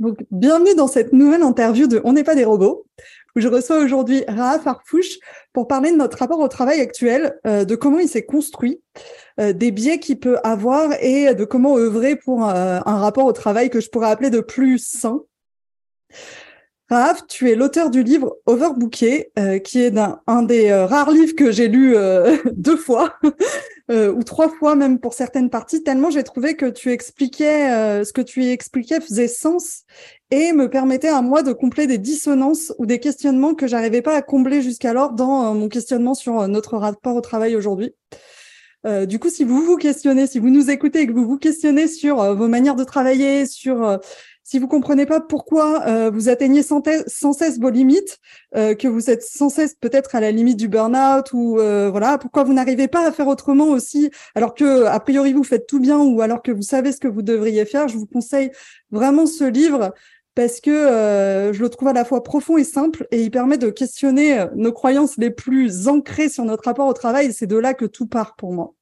[0.00, 2.86] Donc, bienvenue dans cette nouvelle interview de On n'est pas des robots,
[3.36, 5.18] où je reçois aujourd'hui Raaf Arfouche
[5.52, 8.80] pour parler de notre rapport au travail actuel, euh, de comment il s'est construit,
[9.38, 13.32] euh, des biais qu'il peut avoir et de comment œuvrer pour euh, un rapport au
[13.32, 15.20] travail que je pourrais appeler de plus sain.
[16.90, 19.96] Raph, tu es l'auteur du livre Overbooké, euh, qui est
[20.26, 23.14] un, des euh, rares livres que j'ai lu euh, deux fois,
[23.88, 28.20] ou trois fois même pour certaines parties, tellement j'ai trouvé que tu expliquais, ce que
[28.20, 29.82] tu expliquais faisait sens
[30.30, 34.14] et me permettait à moi de combler des dissonances ou des questionnements que j'arrivais pas
[34.14, 37.92] à combler jusqu'alors dans mon questionnement sur notre rapport au travail aujourd'hui.
[39.08, 41.88] du coup, si vous vous questionnez, si vous nous écoutez et que vous vous questionnez
[41.88, 43.98] sur vos manières de travailler, sur
[44.50, 46.82] si vous comprenez pas pourquoi euh, vous atteignez sans,
[47.32, 48.18] cesse vos limites,
[48.56, 52.18] euh, que vous êtes sans cesse peut-être à la limite du burn-out ou euh, voilà,
[52.18, 55.78] pourquoi vous n'arrivez pas à faire autrement aussi, alors que a priori vous faites tout
[55.78, 58.50] bien ou alors que vous savez ce que vous devriez faire, je vous conseille
[58.90, 59.94] vraiment ce livre
[60.34, 60.72] parce que
[61.52, 64.72] je le trouve à la fois profond et simple et il permet de questionner nos
[64.72, 67.32] croyances les plus ancrées sur notre rapport au travail.
[67.32, 68.74] C'est de là que tout part pour moi.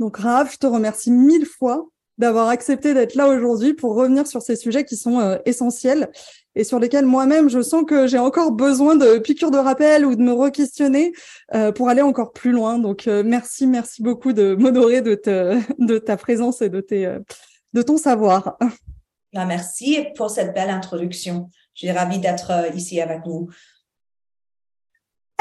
[0.00, 1.86] Donc Raph, je te remercie mille fois
[2.18, 6.10] d'avoir accepté d'être là aujourd'hui pour revenir sur ces sujets qui sont euh, essentiels
[6.54, 10.14] et sur lesquels moi-même je sens que j'ai encore besoin de piqûres de rappel ou
[10.14, 11.12] de me re-questionner
[11.54, 12.78] euh, pour aller encore plus loin.
[12.78, 15.18] Donc euh, merci, merci beaucoup de m'honorer de,
[15.78, 17.18] de ta présence et de, tes,
[17.72, 18.56] de ton savoir.
[19.34, 21.48] Ben, merci pour cette belle introduction.
[21.72, 23.48] Je suis ravie d'être ici avec vous.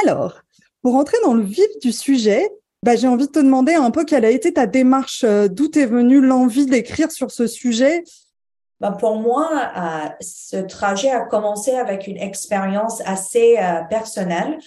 [0.02, 0.44] Alors,
[0.82, 2.50] pour entrer dans le vif du sujet,
[2.84, 5.70] bah, j'ai envie de te demander un peu quelle a été ta démarche, euh, d'où
[5.76, 8.04] est venue l'envie d'écrire sur ce sujet?
[8.80, 14.58] Bah pour moi, euh, ce trajet a commencé avec une expérience assez euh, personnelle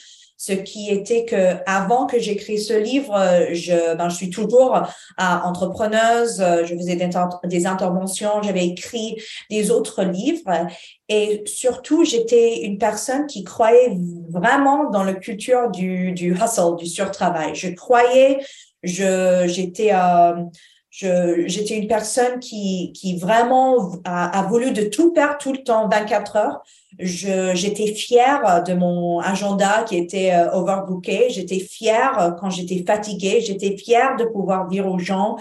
[0.46, 3.14] ce qui était que avant que j'écris ce livre,
[3.52, 4.82] je, ben, je suis toujours euh,
[5.18, 7.08] entrepreneuse, je faisais des,
[7.44, 9.16] des interventions, j'avais écrit
[9.48, 10.66] des autres livres
[11.08, 13.96] et surtout j'étais une personne qui croyait
[14.28, 17.54] vraiment dans la culture du, du hustle, du surtravail.
[17.54, 18.38] Je croyais,
[18.82, 20.34] je j'étais euh,
[20.96, 25.88] j'étais une personne qui, qui vraiment a, a, voulu de tout faire tout le temps,
[25.88, 26.62] 24 heures.
[26.98, 31.30] J'étais fière de mon agenda qui était euh, overbooké.
[31.30, 33.40] J'étais fière euh, quand j'étais fatiguée.
[33.40, 35.36] J'étais fière de pouvoir dire aux gens,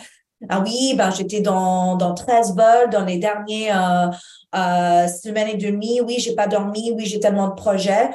[0.49, 4.11] ah oui, ben j'étais dans, dans 13 vols dans les dernières
[4.53, 6.01] euh, euh, semaines et demie.
[6.01, 6.91] Oui, j'ai pas dormi.
[6.95, 8.09] Oui, j'ai tellement de projets.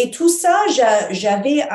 [0.00, 0.56] Et tout ça,
[1.10, 1.66] j'avais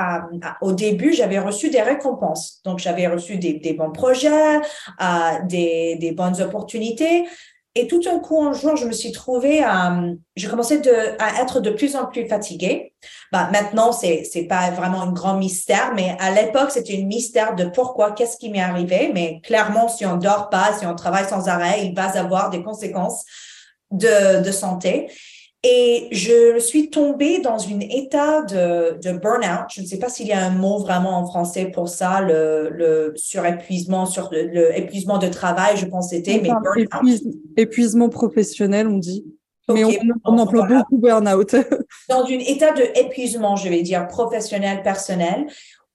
[0.62, 2.62] au début, j'avais reçu des récompenses.
[2.64, 4.62] Donc, j'avais reçu des, bons projets,
[5.02, 7.28] euh, des, bonnes opportunités.
[7.76, 10.82] Et tout un coup, un jour, je me suis trouvée, euh, je commençais
[11.20, 12.94] à être de plus en plus fatiguée.
[13.34, 17.56] Bah, maintenant, c'est c'est pas vraiment un grand mystère, mais à l'époque, c'était un mystère
[17.56, 19.12] de pourquoi, qu'est-ce qui m'est arrivé.
[19.14, 22.64] Mais clairement, si on dort pas, si on travaille sans arrêt, il va avoir des
[22.64, 23.26] conséquences
[23.92, 25.10] de santé.
[25.66, 29.68] Et je suis tombée dans un état de, de burn-out.
[29.74, 32.70] Je ne sais pas s'il y a un mot vraiment en français pour ça, le,
[32.70, 37.22] le surépuisement, sur le, épuisement de travail, je pense c'était, mais burn-out.
[37.56, 39.24] épuisement professionnel, on dit.
[39.70, 39.92] mais on,
[40.26, 41.56] on emploie beaucoup burn-out.
[42.10, 45.48] dans un état de épuisement, je vais dire, professionnel, personnel,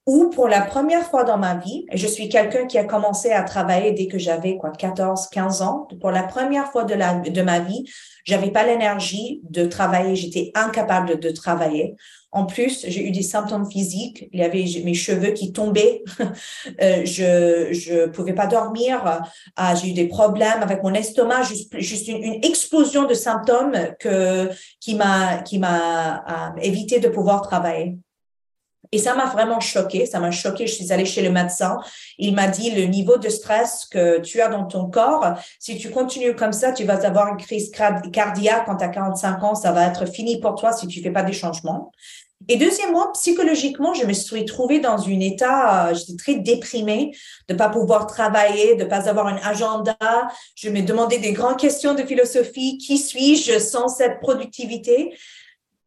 [0.09, 3.43] où pour la première fois dans ma vie, je suis quelqu'un qui a commencé à
[3.43, 5.87] travailler dès que j'avais quoi 14, 15 ans.
[6.01, 7.85] Pour la première fois de, la, de ma vie,
[8.25, 11.95] j'avais pas l'énergie de travailler, j'étais incapable de travailler.
[12.33, 14.31] En plus, j'ai eu des symptômes physiques.
[14.33, 16.03] Il y avait mes cheveux qui tombaient.
[16.81, 19.21] euh, je je pouvais pas dormir.
[19.57, 21.43] Ah, j'ai eu des problèmes avec mon estomac.
[21.43, 24.49] Juste, juste une, explosion de symptômes que
[24.81, 26.25] qui m'a qui m'a
[26.57, 27.99] euh, évité de pouvoir travailler.
[28.93, 30.67] Et ça m'a vraiment choqué, ça m'a choqué.
[30.67, 31.79] Je suis allée chez le médecin.
[32.19, 35.91] Il m'a dit le niveau de stress que tu as dans ton corps, si tu
[35.91, 39.73] continues comme ça, tu vas avoir une crise cardiaque quand tu as 45 ans, ça
[39.73, 41.93] va être fini pour toi si tu fais pas des changements.
[42.47, 47.11] Et deuxièmement, psychologiquement, je me suis trouvée dans un état, euh, j'étais très déprimée
[47.49, 49.97] de pas pouvoir travailler, de pas avoir un agenda.
[50.55, 52.79] Je me demandais des grandes questions de philosophie.
[52.79, 55.19] Qui suis-je sans cette productivité?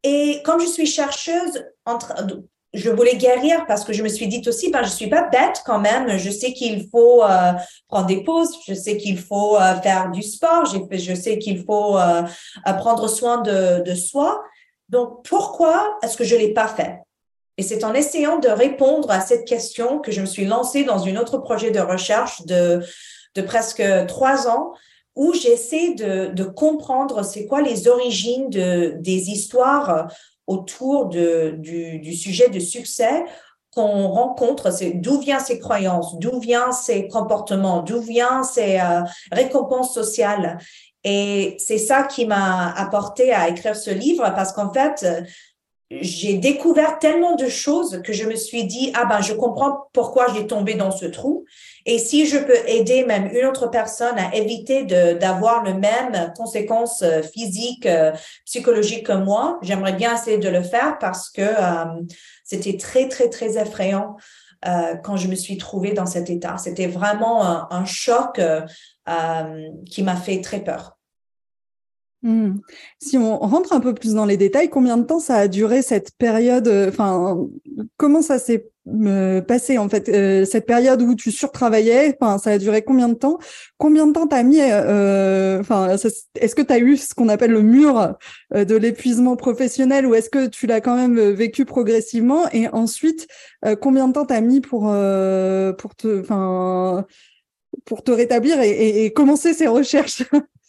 [0.04, 2.14] Et comme je suis chercheuse, entre,
[2.74, 5.62] je voulais guérir parce que je me suis dit aussi, ben, je suis pas bête
[5.66, 6.16] quand même.
[6.16, 7.52] Je sais qu'il faut euh,
[7.88, 8.56] prendre des pauses.
[8.66, 10.64] Je sais qu'il faut euh, faire du sport.
[10.64, 12.22] Je sais qu'il faut euh,
[12.78, 14.42] prendre soin de, de soi.
[14.88, 16.98] Donc, pourquoi est-ce que je l'ai pas fait?
[17.58, 21.06] Et c'est en essayant de répondre à cette question que je me suis lancée dans
[21.06, 22.80] un autre projet de recherche de,
[23.34, 24.72] de presque trois ans
[25.14, 30.08] où j'essaie de, de comprendre c'est quoi les origines de, des histoires
[30.46, 33.24] autour de, du, du sujet de succès
[33.70, 39.02] qu'on rencontre, c'est d'où viennent ces croyances, d'où viennent ces comportements, d'où viennent ces euh,
[39.32, 40.58] récompenses sociales.
[41.04, 45.04] Et c'est ça qui m'a apporté à écrire ce livre parce qu'en fait,
[46.00, 50.32] j'ai découvert tellement de choses que je me suis dit, ah ben, je comprends pourquoi
[50.32, 51.44] j'ai tombé dans ce trou.
[51.86, 57.02] Et si je peux aider même une autre personne à éviter d'avoir le même conséquences
[57.02, 58.12] euh, physiques, euh,
[58.44, 62.02] psychologiques que moi, j'aimerais bien essayer de le faire parce que euh,
[62.44, 64.16] c'était très, très, très effrayant
[65.02, 66.56] quand je me suis trouvée dans cet état.
[66.56, 68.40] C'était vraiment un, choc
[69.90, 70.96] qui m'a fait très peur.
[72.22, 72.58] Hmm.
[73.00, 75.82] Si on rentre un peu plus dans les détails, combien de temps ça a duré
[75.82, 77.44] cette période Enfin,
[77.96, 82.58] comment ça s'est euh, passé en fait euh, cette période où tu surtravaillais ça a
[82.58, 83.38] duré combien de temps?
[83.78, 85.96] Combien de temps t'as mis Enfin,
[86.34, 88.16] est-ce que tu as eu ce qu'on appelle le mur
[88.54, 92.48] de l'épuisement professionnel ou est-ce que tu l'as quand même vécu progressivement?
[92.52, 93.28] Et ensuite,
[93.80, 94.82] combien de temps t'as mis pour
[95.78, 97.06] pour te, enfin,
[97.84, 100.22] pour te rétablir et commencer ces recherches?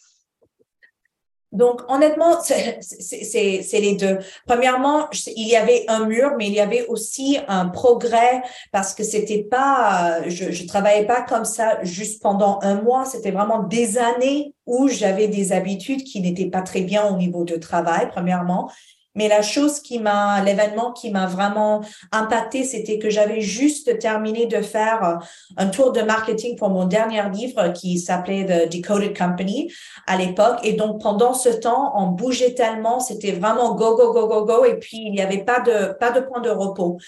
[1.54, 4.18] donc, honnêtement, c'est les deux.
[4.46, 8.42] Premièrement, il y avait un mur, mais il y avait aussi un progrès
[8.72, 13.04] parce que c'était pas, je, je travaillais pas comme ça juste pendant un mois.
[13.04, 17.44] C'était vraiment des années où j'avais des habitudes qui n'étaient pas très bien au niveau
[17.44, 18.70] de travail, premièrement.
[19.14, 21.82] Mais la chose qui m'a, l'événement qui m'a vraiment
[22.12, 25.14] impacté, c'était que j'avais juste terminé de faire euh,
[25.56, 29.72] un tour de marketing pour mon dernier livre qui s'appelait The Decoded Company
[30.06, 30.58] à l'époque.
[30.62, 34.64] Et donc, pendant ce temps, on bougeait tellement, c'était vraiment go, go, go, go, go.
[34.64, 36.98] Et puis, il n'y avait pas de, pas de point de repos.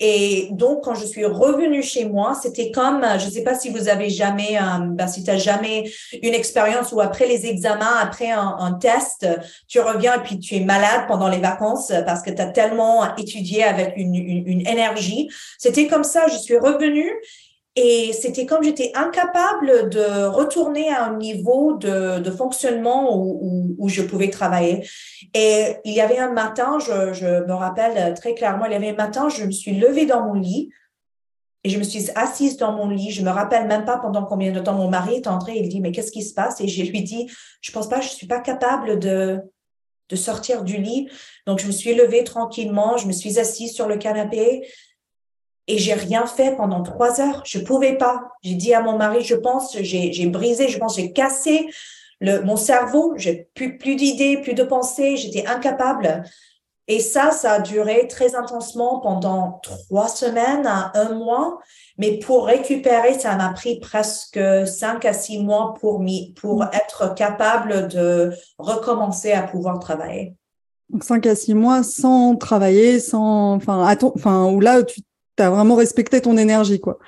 [0.00, 3.70] Et donc, quand je suis revenue chez moi, c'était comme, je ne sais pas si
[3.70, 5.90] vous avez jamais, euh, ben, si tu as jamais
[6.22, 9.26] une expérience où après les examens, après un, un, test,
[9.66, 13.16] tu reviens et puis tu es malade pendant les vacances parce que tu as tellement
[13.16, 15.28] étudié avec une, une, une énergie.
[15.58, 17.10] C'était comme ça, je suis revenue
[17.80, 24.30] et c'était comme j'étais incapable de retourner à un niveau de, fonctionnement où, je pouvais
[24.30, 24.84] travailler.
[25.32, 28.96] Et il y avait un matin, je, me rappelle très clairement, il y avait un
[28.96, 30.70] matin, je me suis levée dans mon lit
[31.62, 33.12] et je me suis assise dans mon lit.
[33.12, 35.56] Je me rappelle même pas pendant combien de temps mon mari est entré.
[35.56, 36.60] Il dit, mais qu'est-ce qui se passe?
[36.60, 37.30] Et je lui dis,
[37.60, 39.40] je pense pas, je suis pas capable de
[40.16, 41.08] sortir du lit.
[41.46, 44.66] Donc, je me suis levée tranquillement, je me suis assise sur le canapé
[45.68, 47.42] et j'ai rien fait pendant trois heures.
[47.44, 48.32] Je pouvais pas.
[48.42, 51.68] J'ai dit à mon mari, je pense, j'ai brisé, je pense, j'ai cassé
[52.20, 53.12] le, mon cerveau.
[53.16, 55.18] J'ai plus, plus d'idées, plus de pensées.
[55.18, 56.24] J'étais incapable.
[56.90, 61.58] Et ça, ça a duré très intensement pendant trois semaines à un mois.
[61.98, 66.02] Mais pour récupérer, ça m'a pris presque cinq à six mois pour,
[66.34, 66.70] pour mm.
[66.72, 70.34] être capable de recommencer à pouvoir travailler.
[70.88, 75.02] Donc cinq à six mois sans travailler, sans, enfin, enfin, où là, tu
[75.38, 76.98] tu as vraiment respecté ton énergie, quoi.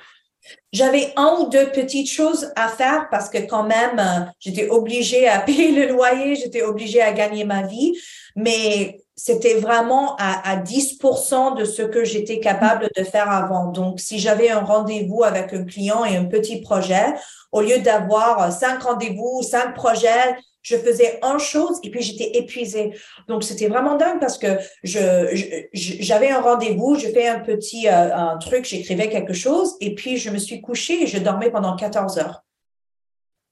[0.73, 5.27] J'avais un ou deux petites choses à faire parce que quand même, euh, j'étais obligée
[5.27, 7.93] à payer le loyer, j'étais obligée à gagner ma vie,
[8.35, 13.67] mais c'était vraiment à, à 10% de ce que j'étais capable de faire avant.
[13.67, 17.13] Donc, si j'avais un rendez-vous avec un client et un petit projet,
[17.51, 22.91] au lieu d'avoir cinq rendez-vous, cinq projets, je faisais une chose et puis j'étais épuisée.
[23.27, 28.65] Donc c'était vraiment dingue parce que j'avais un rendez-vous, je fais un petit euh, truc,
[28.65, 32.43] j'écrivais quelque chose et puis je me suis couchée et je dormais pendant 14 heures.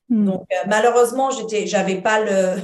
[0.10, 0.26] Hmm.
[0.26, 2.56] Donc euh, malheureusement, j'étais, j'avais pas le,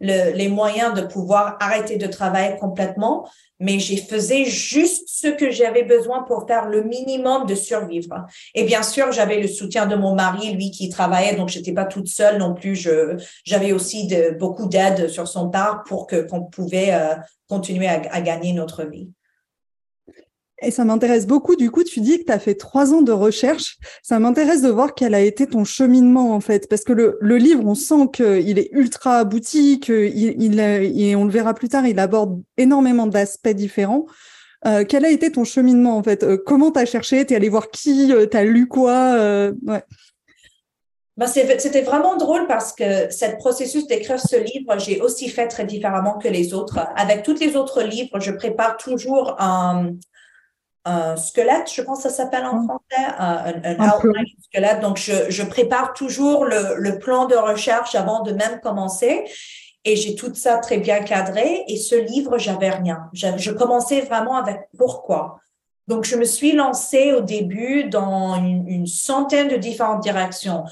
[0.00, 5.50] le, les moyens de pouvoir arrêter de travailler complètement, mais j'ai faisais juste ce que
[5.50, 8.26] j'avais besoin pour faire le minimum de survivre.
[8.54, 11.84] Et bien sûr, j'avais le soutien de mon mari, lui qui travaillait, donc j'étais pas
[11.84, 12.76] toute seule non plus.
[12.76, 17.14] Je, j'avais aussi de, beaucoup d'aide sur son part pour que qu'on pouvait euh,
[17.48, 19.08] continuer à, à gagner notre vie.
[20.64, 21.56] Et ça m'intéresse beaucoup.
[21.56, 23.78] Du coup, tu dis que tu as fait trois ans de recherche.
[24.02, 26.68] Ça m'intéresse de voir quel a été ton cheminement, en fait.
[26.68, 31.30] Parce que le, livre, on sent qu'il est ultra abouti, qu'il, il, et on le
[31.30, 34.06] verra plus tard, il aborde énormément d'aspects différents.
[34.66, 36.22] Euh, quel a été ton cheminement, en fait?
[36.22, 37.26] Euh, Comment tu as cherché?
[37.26, 38.12] Tu es allé voir qui?
[38.12, 39.14] Euh, Tu as lu quoi?
[39.66, 39.82] Ouais.
[41.16, 45.64] Ben, c'était vraiment drôle parce que ce processus d'écrire ce livre, j'ai aussi fait très
[45.64, 46.80] différemment que les autres.
[46.96, 49.90] Avec tous les autres livres, je prépare toujours un,
[50.84, 52.64] un squelette, je pense que ça s'appelle en mmh.
[52.64, 54.80] français, un, un outline squelette.
[54.80, 59.24] Donc, je, je prépare toujours le, le, plan de recherche avant de même commencer.
[59.86, 61.64] Et j'ai tout ça très bien cadré.
[61.68, 63.08] Et ce livre, j'avais rien.
[63.12, 65.40] Je, je, commençais vraiment avec pourquoi.
[65.88, 70.64] Donc, je me suis lancée au début dans une, une centaine de différentes directions.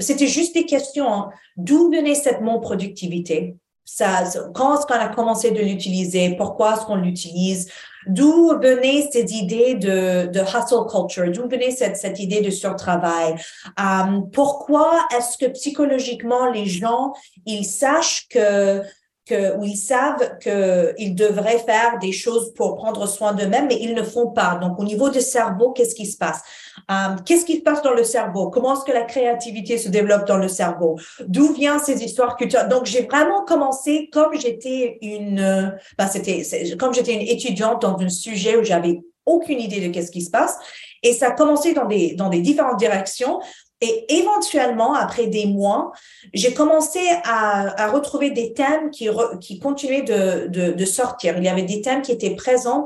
[0.00, 1.12] C'était juste des questions.
[1.12, 1.30] Hein.
[1.56, 3.56] D'où venait cette non-productivité?
[3.90, 4.22] Ça,
[4.54, 6.36] quand est-ce qu'on a commencé de l'utiliser?
[6.36, 7.70] Pourquoi est-ce qu'on l'utilise?
[8.06, 11.32] D'où venait cette idée de, hustle culture?
[11.32, 13.36] D'où venait cette, idée de surtravail?
[13.78, 17.14] Um, pourquoi est-ce que psychologiquement les gens,
[17.46, 18.82] ils sachent que
[19.24, 24.02] que, ils savent qu'ils devraient faire des choses pour prendre soin d'eux-mêmes, mais ils ne
[24.02, 24.56] font pas?
[24.56, 26.42] Donc, au niveau du cerveau, qu'est-ce qui se passe?
[26.90, 28.50] Euh, qu'est-ce qui se passe dans le cerveau?
[28.50, 30.98] Comment est-ce que la créativité se développe dans le cerveau?
[31.26, 32.68] D'où viennent ces histoires culturelles?
[32.68, 36.42] Donc, j'ai vraiment commencé comme j'étais une, ben, c'était,
[36.76, 40.30] comme j'étais une étudiante dans un sujet où j'avais aucune idée de qu'est-ce qui se
[40.30, 40.56] passe.
[41.02, 43.40] Et ça a commencé dans des, dans des différentes directions.
[43.80, 45.92] Et éventuellement, après des mois,
[46.34, 49.08] j'ai commencé à, à, retrouver des thèmes qui,
[49.40, 51.38] qui continuaient de, de, de, sortir.
[51.38, 52.82] Il y avait des thèmes qui étaient présents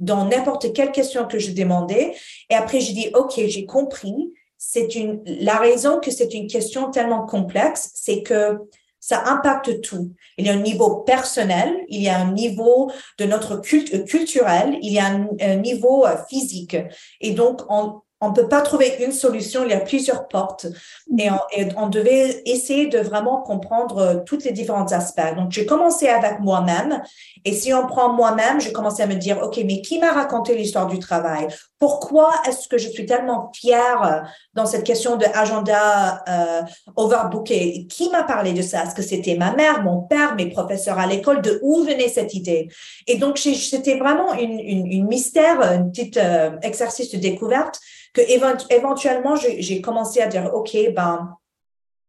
[0.00, 2.16] dans n'importe quelle question que je demandais.
[2.50, 4.32] Et après, j'ai dit, OK, j'ai compris.
[4.58, 8.58] C'est une, la raison que c'est une question tellement complexe, c'est que
[8.98, 10.10] ça impacte tout.
[10.38, 14.76] Il y a un niveau personnel, il y a un niveau de notre culte culturel,
[14.82, 16.76] il y a un, un niveau euh, physique.
[17.20, 20.66] Et donc, on, on peut pas trouver une solution, il y a plusieurs portes
[21.18, 21.28] et
[21.76, 25.34] on, devait essayer de vraiment comprendre euh, tous les différents aspects.
[25.36, 27.02] Donc, j'ai commencé avec moi-même
[27.44, 30.56] et si on prend moi-même, j'ai commencé à me dire, OK, mais qui m'a raconté
[30.56, 31.46] l'histoire du travail?
[31.78, 36.62] Pourquoi est-ce que je suis tellement fière euh, dans cette question de agenda euh,
[36.96, 37.86] overbooké?
[37.86, 38.84] Qui m'a parlé de ça?
[38.84, 41.42] Est-ce que c'était ma mère, mon père, mes professeurs à l'école?
[41.42, 42.68] De où venait cette idée?
[43.06, 47.78] Et donc, c'était vraiment une, une, une, mystère, un petit euh, exercice de découverte
[48.16, 48.22] que
[48.74, 51.36] éventuellement, j'ai commencé à dire, OK, ben,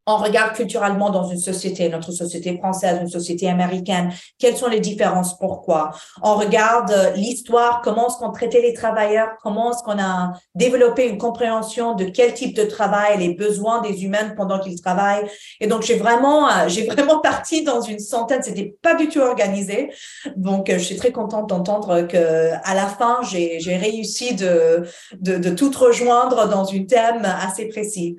[0.08, 4.80] on regarde culturellement dans une société, notre société française, une société américaine, quelles sont les
[4.80, 5.92] différences, pourquoi?
[6.24, 11.08] On regarde euh, l'histoire, comment est-ce qu'on traitait les travailleurs, comment est-ce qu'on a développé
[11.08, 15.28] une compréhension de quel type de travail, les besoins des humains pendant qu'ils travaillent.
[15.60, 19.20] Et donc, j'ai vraiment, euh, j'ai vraiment parti dans une centaine, c'était pas du tout
[19.20, 19.92] organisé.
[20.38, 24.86] Donc, euh, je suis très contente d'entendre que à la fin, j'ai, réussi de,
[25.20, 28.16] de, de tout rejoindre dans une thème assez précis.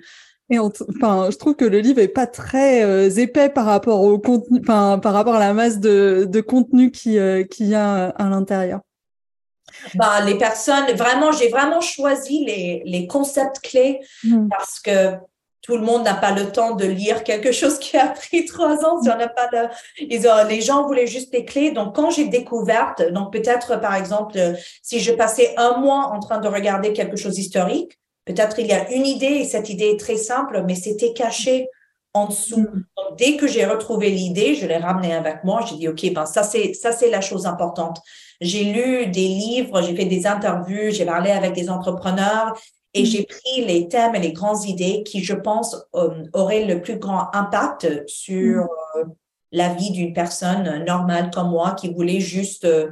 [0.51, 4.19] Et enfin, je trouve que le livre est pas très euh, épais par rapport au
[4.19, 8.07] contenu, enfin, par rapport à la masse de, de contenu qui euh, qui y a
[8.07, 8.81] à l'intérieur.
[9.95, 14.49] Bah, les personnes, vraiment, j'ai vraiment choisi les, les concepts clés mmh.
[14.49, 15.13] parce que
[15.61, 18.87] tout le monde n'a pas le temps de lire quelque chose qui a pris trois
[18.87, 19.03] ans.
[19.03, 21.73] Si on n'a pas de, ils ont, les gens voulaient juste des clés.
[21.73, 24.39] Donc, quand j'ai découvert, donc peut-être, par exemple,
[24.83, 28.73] si je passais un mois en train de regarder quelque chose historique, Peut-être il y
[28.73, 31.67] a une idée et cette idée est très simple, mais c'était caché
[32.13, 32.61] en dessous.
[32.61, 32.85] Mm.
[32.97, 35.65] Donc, dès que j'ai retrouvé l'idée, je l'ai ramené avec moi.
[35.67, 38.03] J'ai dit, OK, ben, ça, c'est, ça, c'est la chose importante.
[38.43, 42.53] J'ai lu des livres, j'ai fait des interviews, j'ai parlé avec des entrepreneurs
[42.93, 43.07] et mm.
[43.07, 46.99] j'ai pris les thèmes et les grandes idées qui, je pense, euh, auraient le plus
[46.99, 48.99] grand impact sur mm.
[48.99, 49.05] euh,
[49.53, 52.91] la vie d'une personne normale comme moi qui voulait juste euh,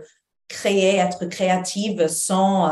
[0.48, 2.70] créer, être créative sans,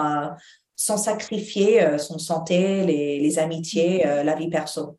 [0.85, 4.99] sans sacrifier euh, son santé, les, les amitiés, euh, la vie perso.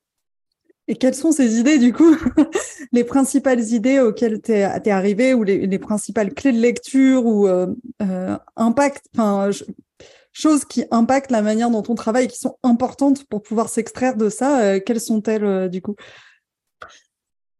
[0.87, 2.15] Et quelles sont ces idées, du coup,
[2.91, 7.23] les principales idées auxquelles tu es, es, arrivé ou les, les, principales clés de lecture
[7.27, 7.67] ou euh,
[8.01, 9.51] euh impact, enfin,
[10.31, 14.15] choses qui impactent la manière dont on travaille et qui sont importantes pour pouvoir s'extraire
[14.17, 15.95] de ça, euh, quelles sont-elles, du coup?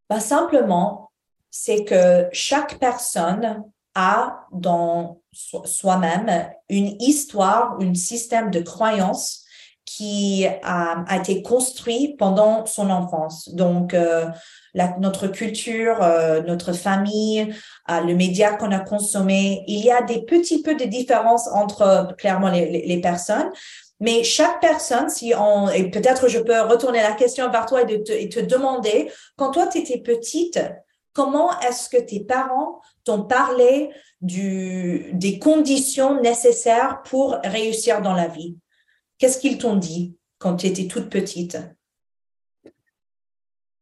[0.10, 1.12] Bah, Simplement,
[1.52, 3.64] c'est que chaque personne
[3.94, 5.22] a dans
[5.66, 9.46] soi-même une histoire, un système de croyances
[9.86, 13.50] qui a, a, été construit pendant son enfance.
[13.50, 14.26] Donc, euh,
[15.00, 17.54] notre culture, euh, notre famille,
[17.90, 22.16] euh, le média qu'on a consommé, il y a des petits peu de différences entre
[22.18, 23.52] clairement les, personnes.
[24.00, 28.04] Mais chaque personne, si on, et peut-être je peux retourner la question vers toi et,
[28.04, 30.60] te, et te demander, quand toi tu étais petite,
[31.14, 38.28] comment est-ce que tes parents t'ont parlé du, des conditions nécessaires pour réussir dans la
[38.28, 38.58] vie
[39.18, 41.58] Qu'est-ce qu'ils t'ont dit quand tu étais toute petite?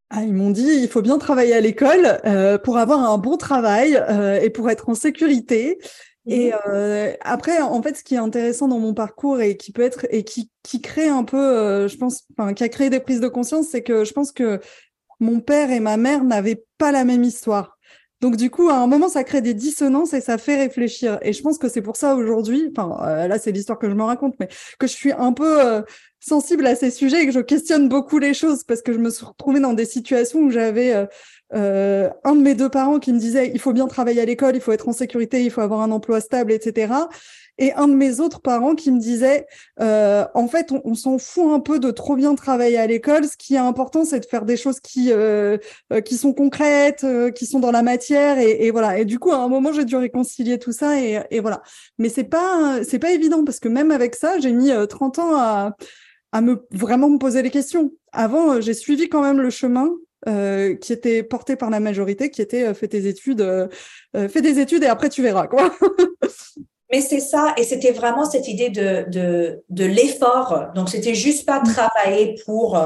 [0.09, 3.35] Ah, ils m'ont dit il faut bien travailler à l'école euh, pour avoir un bon
[3.35, 5.79] travail euh, et pour être en sécurité.
[6.27, 6.55] Et mmh.
[6.67, 10.05] euh, après, en fait, ce qui est intéressant dans mon parcours et qui peut être
[10.11, 13.27] et qui, qui crée un peu, je pense, enfin, qui a créé des prises de
[13.27, 14.61] conscience, c'est que je pense que
[15.19, 17.72] mon père et ma mère n'avaient pas la même histoire.
[18.23, 21.19] Donc du coup, à un moment, ça crée des dissonances et ça fait réfléchir.
[21.23, 24.03] Et je pense que c'est pour ça aujourd'hui, enfin là c'est l'histoire que je me
[24.03, 24.47] raconte, mais
[24.79, 25.83] que je suis un peu
[26.23, 29.09] sensible à ces sujets et que je questionne beaucoup les choses parce que je me
[29.09, 31.05] suis retrouvée dans des situations où j'avais euh,
[31.53, 34.55] euh, un de mes deux parents qui me disait il faut bien travailler à l'école,
[34.55, 36.93] il faut être en sécurité, il faut avoir un emploi stable, etc.
[37.57, 39.45] Et un de mes autres parents qui me disait
[39.79, 43.25] euh, en fait on, s'en fout un peu de trop bien travailler à l'école.
[43.25, 45.11] Ce qui est important c'est de faire des choses qui
[46.05, 47.05] qui sont concrètes,
[47.35, 48.99] qui sont dans la matière et, voilà.
[48.99, 51.61] Et du coup à un moment j'ai dû réconcilier tout ça et, voilà.
[51.97, 55.35] Mais c'est pas c'est pas évident parce que même avec ça j'ai mis 30 ans
[55.35, 55.75] à
[56.33, 57.91] à me vraiment me poser les questions.
[58.11, 59.91] Avant, euh, j'ai suivi quand même le chemin
[60.27, 63.67] euh, qui était porté par la majorité, qui était euh, fais tes études, euh,
[64.13, 65.75] fais des études et après tu verras quoi.
[66.93, 70.67] Mais c'est ça, et c'était vraiment cette idée de, de, de l'effort.
[70.75, 71.73] Donc, c'était juste pas mm.
[71.73, 72.77] travailler pour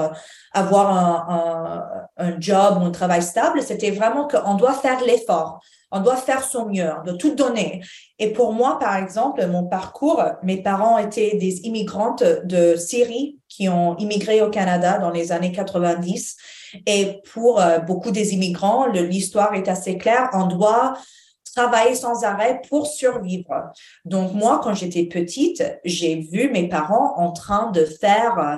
[0.54, 1.84] avoir un,
[2.18, 5.60] un, un, job ou un travail stable, c'était vraiment qu'on doit faire l'effort.
[5.92, 7.82] On doit faire son mieux, on doit tout donner.
[8.18, 13.68] Et pour moi, par exemple, mon parcours, mes parents étaient des immigrantes de Syrie qui
[13.68, 16.38] ont immigré au Canada dans les années 90.
[16.86, 20.30] Et pour euh, beaucoup des immigrants, l'histoire est assez claire.
[20.32, 20.94] On doit
[21.58, 23.72] travailler sans arrêt pour survivre.
[24.06, 28.56] Donc moi, quand j'étais petite, j'ai vu mes parents en train de faire euh,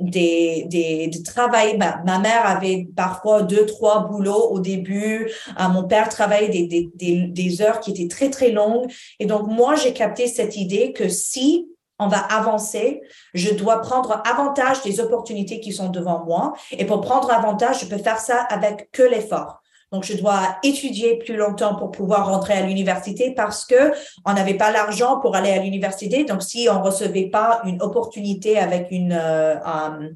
[0.00, 1.78] des, des, travail.
[1.78, 5.30] Ma, ma, mère avait parfois deux, trois boulots au début.
[5.58, 8.90] Euh, mon père travaillait des, des, des, des heures qui étaient très, très longues.
[9.18, 11.68] Et donc, moi, j'ai capté cette idée que si
[11.98, 13.00] on va avancer,
[13.32, 16.52] je dois prendre avantage des opportunités qui sont devant moi.
[16.72, 19.61] Et pour prendre avantage, je peux faire ça avec que l'effort.
[19.92, 23.92] Donc, je dois étudier plus longtemps pour pouvoir rentrer à l'université parce que
[24.24, 26.24] on n'avait pas l'argent pour aller à l'université.
[26.24, 30.10] Donc, si on recevait pas une opportunité avec une euh, un,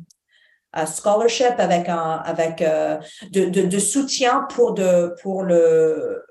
[0.86, 2.98] scholarship, avec un avec euh,
[3.32, 6.25] de, de, de, soutien pour de pour le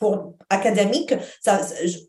[0.00, 1.60] pour académique, ça,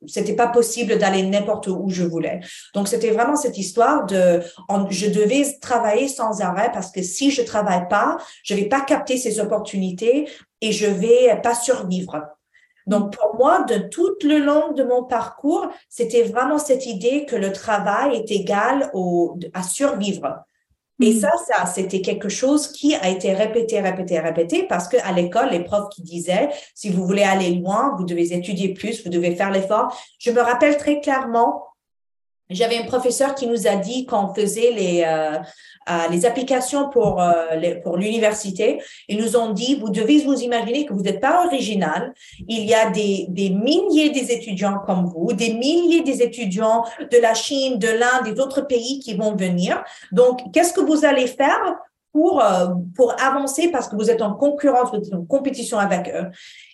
[0.07, 2.39] c'était pas possible d'aller n'importe où je voulais.
[2.73, 4.41] Donc, c'était vraiment cette histoire de,
[4.89, 9.17] je devais travailler sans arrêt parce que si je travaille pas, je vais pas capter
[9.17, 10.29] ces opportunités
[10.61, 12.15] et je vais pas survivre.
[12.87, 17.35] Donc, pour moi, de tout le long de mon parcours, c'était vraiment cette idée que
[17.35, 20.45] le travail est égal au, à survivre.
[21.01, 21.19] Et mm.
[21.19, 25.49] ça, ça, c'était quelque chose qui a été répété, répété, répété, parce que à l'école,
[25.51, 29.35] les profs qui disaient, si vous voulez aller loin, vous devez étudier plus, vous devez
[29.35, 29.95] faire l'effort.
[30.19, 31.70] Je me rappelle très clairement
[32.51, 35.37] j'avais un professeur qui nous a dit quand on faisait les, euh,
[35.89, 40.85] euh, les applications pour, euh, pour l'université, ils nous ont dit, vous devez vous imaginer
[40.85, 42.13] que vous n'êtes pas original.
[42.47, 47.17] Il y a des, des milliers des étudiants comme vous, des milliers des étudiants de
[47.17, 49.83] la Chine, de l'Inde, des autres pays qui vont venir.
[50.11, 51.75] Donc, qu'est-ce que vous allez faire
[52.13, 52.43] pour,
[52.95, 56.27] pour avancer parce que vous êtes en concurrence, vous êtes en compétition avec eux?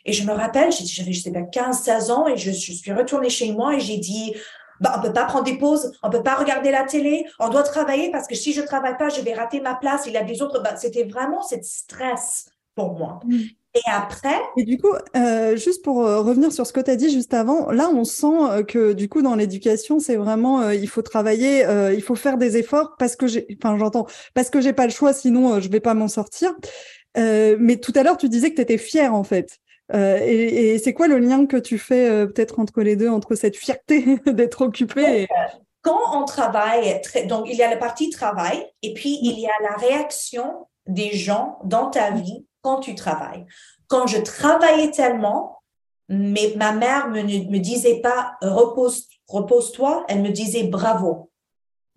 [0.03, 2.91] Et je me rappelle, j'avais, je sais pas, 15, 16 ans et je, je suis
[2.91, 4.33] retournée chez moi et j'ai dit,
[4.79, 7.63] bah, on peut pas prendre des pauses, on peut pas regarder la télé, on doit
[7.63, 10.03] travailler parce que si je travaille pas, je vais rater ma place.
[10.05, 10.61] Il y a des autres.
[10.61, 13.19] Bah, c'était vraiment cette stress pour moi.
[13.25, 13.37] Mm.
[13.75, 14.39] Et après.
[14.55, 17.33] Et du coup, euh, juste pour euh, revenir sur ce que tu as dit juste
[17.33, 21.65] avant, là, on sent euh, que du coup, dans l'éducation, c'est vraiment, il faut travailler,
[21.93, 24.91] il faut faire des efforts parce que j'ai, enfin, j'entends, parce que j'ai pas le
[24.91, 26.55] choix, sinon je vais pas m'en sortir.
[27.15, 29.59] mais tout à l'heure, tu disais que tu étais fière en fait.
[29.93, 33.35] Euh, et, c'est quoi le lien que tu fais euh, peut-être entre les deux, entre
[33.35, 35.27] cette fierté d'être occupé et...
[35.81, 39.53] Quand on travaille, donc il y a la partie travail et puis il y a
[39.61, 43.45] la réaction des gens dans ta vie quand tu travailles.
[43.87, 45.61] Quand je travaillais tellement,
[46.09, 51.31] mais ma mère me, me disait pas repose, repose-toi, elle me disait bravo.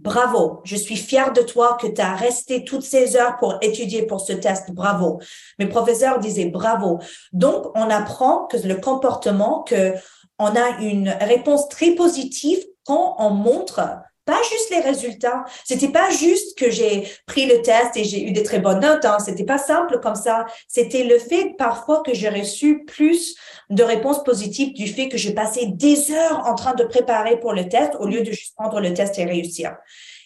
[0.01, 4.07] Bravo, je suis fière de toi que tu as resté toutes ces heures pour étudier
[4.07, 4.71] pour ce test.
[4.73, 5.21] Bravo.
[5.59, 7.01] Mes professeurs disaient bravo.
[7.35, 9.93] Donc, on apprend que le comportement, que
[10.39, 13.81] on a une réponse très positive quand on montre
[14.31, 15.45] pas juste les résultats.
[15.65, 19.05] C'était pas juste que j'ai pris le test et j'ai eu des très bonnes notes.
[19.05, 19.19] Hein.
[19.19, 20.47] C'était pas simple comme ça.
[20.69, 23.35] C'était le fait parfois que j'ai reçu plus
[23.71, 27.53] de réponses positives du fait que j'ai passé des heures en train de préparer pour
[27.53, 29.77] le test au lieu de juste prendre le test et réussir.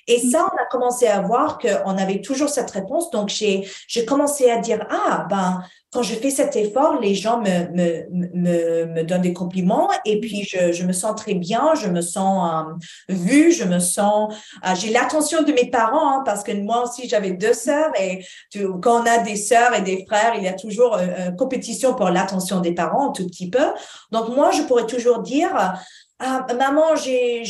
[0.06, 3.10] Et ça, on a commencé à voir qu'on avait toujours cette réponse.
[3.10, 5.62] Donc, j'ai, j'ai commencé à dire, ah, ben,
[5.94, 10.18] quand je fais cet effort, les gens me, me, me, me donnent des compliments et
[10.18, 14.34] puis je, je, me sens très bien, je me sens euh, vue, je me sens,
[14.66, 18.26] euh, j'ai l'attention de mes parents hein, parce que moi aussi j'avais deux sœurs et
[18.50, 21.36] tu, quand on a des sœurs et des frères, il y a toujours une, une
[21.36, 23.64] compétition pour l'attention des parents un tout petit peu.
[24.10, 25.74] Donc moi, je pourrais toujours dire,
[26.20, 27.42] ah, maman, j'ai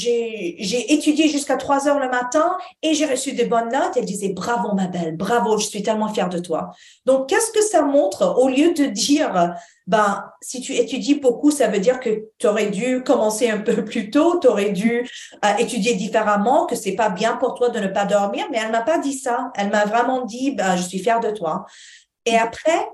[0.93, 3.93] étudié jusqu'à 3 heures le matin et j'ai reçu des bonnes notes.
[3.97, 6.71] Elle disait, bravo, ma belle, bravo, je suis tellement fière de toi.
[7.05, 9.55] Donc, qu'est-ce que ça montre au lieu de dire,
[9.87, 13.85] ben, si tu étudies beaucoup, ça veut dire que tu aurais dû commencer un peu
[13.85, 15.07] plus tôt, tu aurais dû
[15.45, 18.47] euh, étudier différemment, que c'est pas bien pour toi de ne pas dormir.
[18.51, 19.53] Mais elle m'a pas dit ça.
[19.57, 21.67] Elle m'a vraiment dit, ben, je suis fière de toi.
[22.25, 22.89] Et après,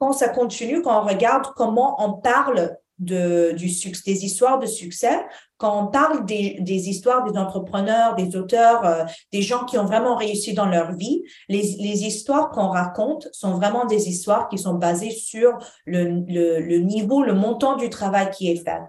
[0.00, 4.66] quand ça continue, quand on regarde comment on parle de, du succès, des histoires de
[4.66, 5.24] succès,
[5.56, 9.84] quand on parle des, des histoires des entrepreneurs, des auteurs, euh, des gens qui ont
[9.84, 14.58] vraiment réussi dans leur vie, les, les histoires qu'on raconte sont vraiment des histoires qui
[14.58, 18.80] sont basées sur le, le, le, niveau, le montant du travail qui est fait.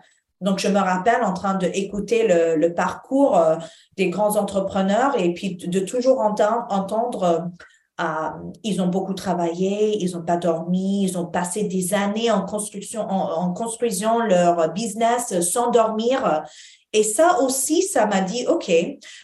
[0.42, 3.56] Donc, je me rappelle en train d'écouter le, le parcours euh,
[3.96, 7.40] des grands entrepreneurs et puis de toujours entendre, entendre euh,
[8.02, 8.30] euh,
[8.64, 13.02] ils ont beaucoup travaillé, ils n'ont pas dormi, ils ont passé des années en construction,
[13.02, 16.44] en, construisant leur business sans dormir.
[16.92, 18.72] Et ça aussi, ça m'a dit, OK,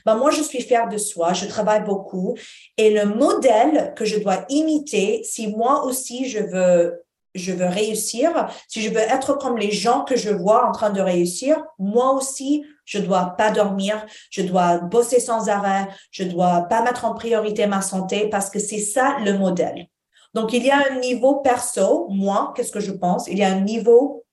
[0.06, 2.36] ben moi, je suis fière de soi, je travaille beaucoup.
[2.78, 7.02] Et le modèle que je dois imiter, si moi aussi, je veux
[7.34, 10.90] je veux réussir, si je veux être comme les gens que je vois en train
[10.90, 16.64] de réussir, moi aussi, je dois pas dormir, je dois bosser sans arrêt, je dois
[16.64, 19.88] pas mettre en priorité ma santé parce que c'est ça le modèle.
[20.34, 23.28] Donc, il y a un niveau perso, moi, qu'est-ce que je pense?
[23.28, 24.26] Il y a un niveau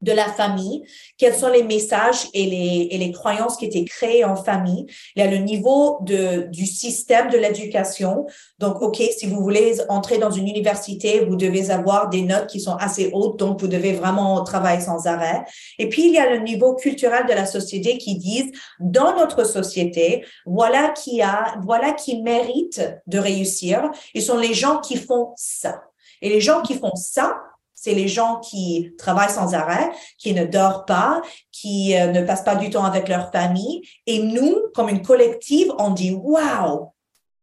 [0.00, 0.82] de la famille,
[1.18, 4.86] quels sont les messages et les, et les croyances qui étaient créées en famille.
[5.14, 8.26] Il y a le niveau de, du système de l'éducation.
[8.58, 12.60] Donc, OK, si vous voulez entrer dans une université, vous devez avoir des notes qui
[12.60, 15.44] sont assez hautes, donc vous devez vraiment travailler sans arrêt.
[15.78, 19.44] Et puis, il y a le niveau culturel de la société qui disent, dans notre
[19.44, 23.90] société, voilà qui a, voilà qui mérite de réussir.
[24.14, 25.82] Ils sont les gens qui font ça.
[26.22, 27.40] Et les gens qui font ça,
[27.80, 32.44] c'est les gens qui travaillent sans arrêt, qui ne dorment pas, qui euh, ne passent
[32.44, 33.80] pas du temps avec leur famille.
[34.06, 36.90] Et nous, comme une collective, on dit waouh,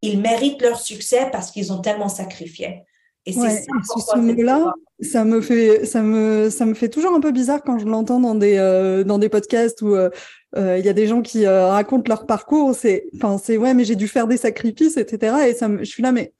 [0.03, 2.83] ils méritent leur succès parce qu'ils ont tellement sacrifié.
[3.25, 4.13] Et c'est ça.
[4.13, 7.79] Ce mot-là, ça me fait, ça me, ça me fait toujours un peu bizarre quand
[7.79, 10.09] je l'entends dans des, euh, dans des podcasts où euh,
[10.55, 12.75] il y a des gens qui racontent leur parcours.
[12.75, 15.47] C'est, enfin, c'est ouais, mais j'ai dû faire des sacrifices, etc.
[15.47, 16.31] Et ça, me, je suis là, mais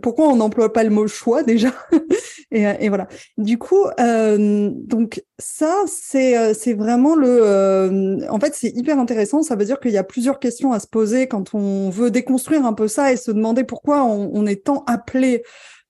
[0.00, 1.72] pourquoi on n'emploie pas le mot choix déjà?
[2.50, 3.08] Et, euh, et, voilà.
[3.36, 8.26] Du coup, euh, donc ça, c'est euh, c'est vraiment le.
[8.30, 9.42] en fait, c'est hyper intéressant.
[9.42, 12.64] Ça veut dire qu'il y a plusieurs questions à se poser quand on veut déconstruire
[12.64, 15.42] un peu ça et se demander pourquoi on, on est tant appelé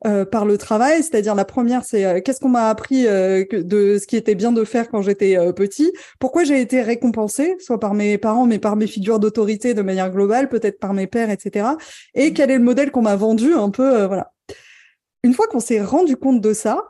[0.07, 1.03] euh, par le travail.
[1.03, 4.53] C'est-à-dire la première, c'est euh, qu'est-ce qu'on m'a appris euh, de ce qui était bien
[4.53, 5.93] de faire quand j'étais petit?
[6.21, 10.13] Pourquoi j'ai été récompensée, soit par mes parents, mais par mes figures d'autorité de manière
[10.13, 11.71] globale, peut-être par mes pères, etc.
[12.15, 12.35] Et mmh.
[12.35, 14.33] quel est le modèle qu'on m'a vendu un peu, voilà.
[15.23, 16.85] Une fois qu'on s'est rendu compte de ça,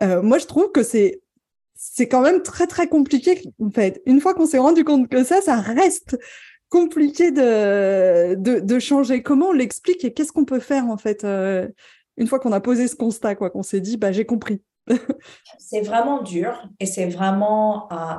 [0.00, 1.20] moi je trouve que c'est
[1.74, 3.42] c'est quand même très très compliqué.
[3.60, 6.16] En fait, une fois qu'on s'est rendu compte que ça, ça reste
[6.68, 9.22] compliqué de, de, changer.
[9.22, 11.24] Comment on l'explique et qu'est-ce qu'on peut faire en fait
[12.16, 14.62] une fois qu'on a posé ce constat, quoi, qu'on s'est dit, bah, j'ai compris.
[15.58, 18.16] c'est vraiment dur et c'est vraiment euh,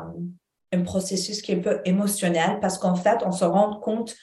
[0.72, 4.16] un processus qui est un peu émotionnel parce qu'en fait, on se rend compte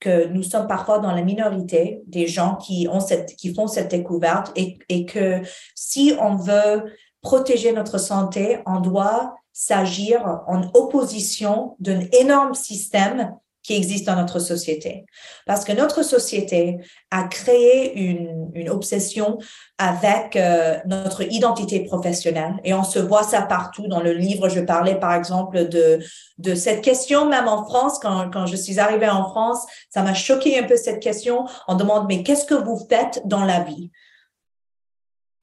[0.00, 3.90] que nous sommes parfois dans la minorité des gens qui, ont cette, qui font cette
[3.90, 5.40] découverte et, et que
[5.74, 6.84] si on veut
[7.22, 13.34] protéger notre santé, on doit s'agir en opposition d'un énorme système
[13.66, 15.06] qui existe dans notre société.
[15.44, 16.78] Parce que notre société
[17.10, 19.38] a créé une, une obsession
[19.76, 23.88] avec euh, notre identité professionnelle et on se voit ça partout.
[23.88, 25.98] Dans le livre, je parlais par exemple de,
[26.38, 30.14] de cette question, même en France, quand, quand je suis arrivée en France, ça m'a
[30.14, 31.44] choqué un peu cette question.
[31.66, 33.90] On demande, mais qu'est-ce que vous faites dans la vie?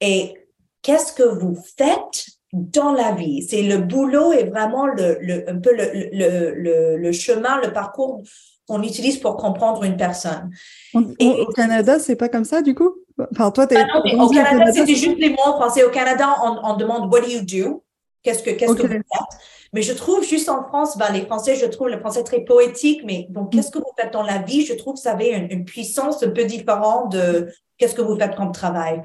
[0.00, 0.48] Et
[0.80, 3.42] qu'est-ce que vous faites dans la vie.
[3.42, 8.22] C'est le boulot et vraiment le, le, un peu le, le, le, chemin, le parcours
[8.68, 10.50] qu'on utilise pour comprendre une personne.
[10.94, 12.94] au Canada, c'est pas comme ça du coup?
[13.32, 15.82] Enfin, toi, es, ah non, au Canada, c'était juste les mots en français.
[15.84, 17.82] Au Canada, on, on demande What do you do?
[18.22, 19.02] Qu'est-ce que, qu'est-ce que vous faites?
[19.72, 23.02] Mais je trouve juste en France, ben, les Français, je trouve le français très poétique,
[23.04, 24.64] mais donc, qu'est-ce que vous faites dans la vie?
[24.64, 28.16] Je trouve que ça avait une, une puissance un peu différente de qu'est-ce que vous
[28.16, 29.02] faites comme travail.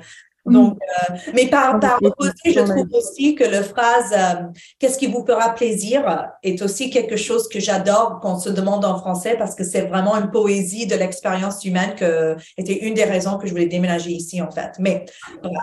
[0.50, 0.54] Mm.
[0.54, 4.44] Donc, euh, mais par, par opposé, je trouve aussi que la phrase euh,
[4.80, 8.98] Qu'est-ce qui vous fera plaisir est aussi quelque chose que j'adore qu'on se demande en
[8.98, 13.38] français parce que c'est vraiment une poésie de l'expérience humaine que était une des raisons
[13.38, 14.72] que je voulais déménager ici, en fait.
[14.80, 15.06] Mais
[15.42, 15.54] bref.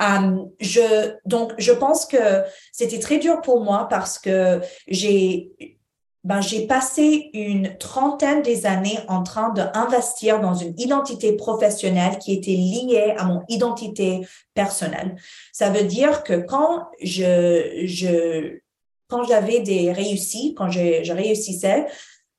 [0.00, 5.76] Euh, je, donc, je pense que c'était très dur pour moi parce que j'ai
[6.24, 12.32] ben, j'ai passé une trentaine des années en train d'investir dans une identité professionnelle qui
[12.32, 14.20] était liée à mon identité
[14.54, 15.16] personnelle.
[15.52, 18.60] Ça veut dire que quand je, je
[19.08, 21.86] quand j'avais des réussis, quand je, je réussissais,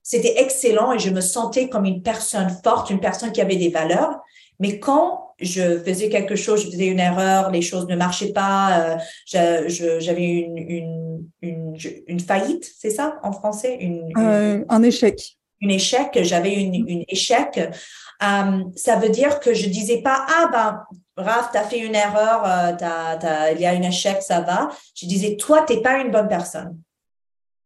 [0.01, 3.69] c'était excellent et je me sentais comme une personne forte, une personne qui avait des
[3.69, 4.21] valeurs.
[4.59, 8.97] Mais quand je faisais quelque chose, je faisais une erreur, les choses ne marchaient pas,
[9.35, 13.77] euh, j'avais une, une, une, une, faillite, c'est ça en français?
[13.79, 15.37] Une, euh, Un échec.
[15.63, 17.57] Un échec, j'avais une, une échec.
[17.57, 20.83] Euh, ça veut dire que je disais pas, ah ben,
[21.15, 22.43] Raph, tu as fait une erreur,
[23.53, 24.69] il y a un échec, ça va.
[24.95, 26.77] Je disais, toi, tu n'es pas une bonne personne.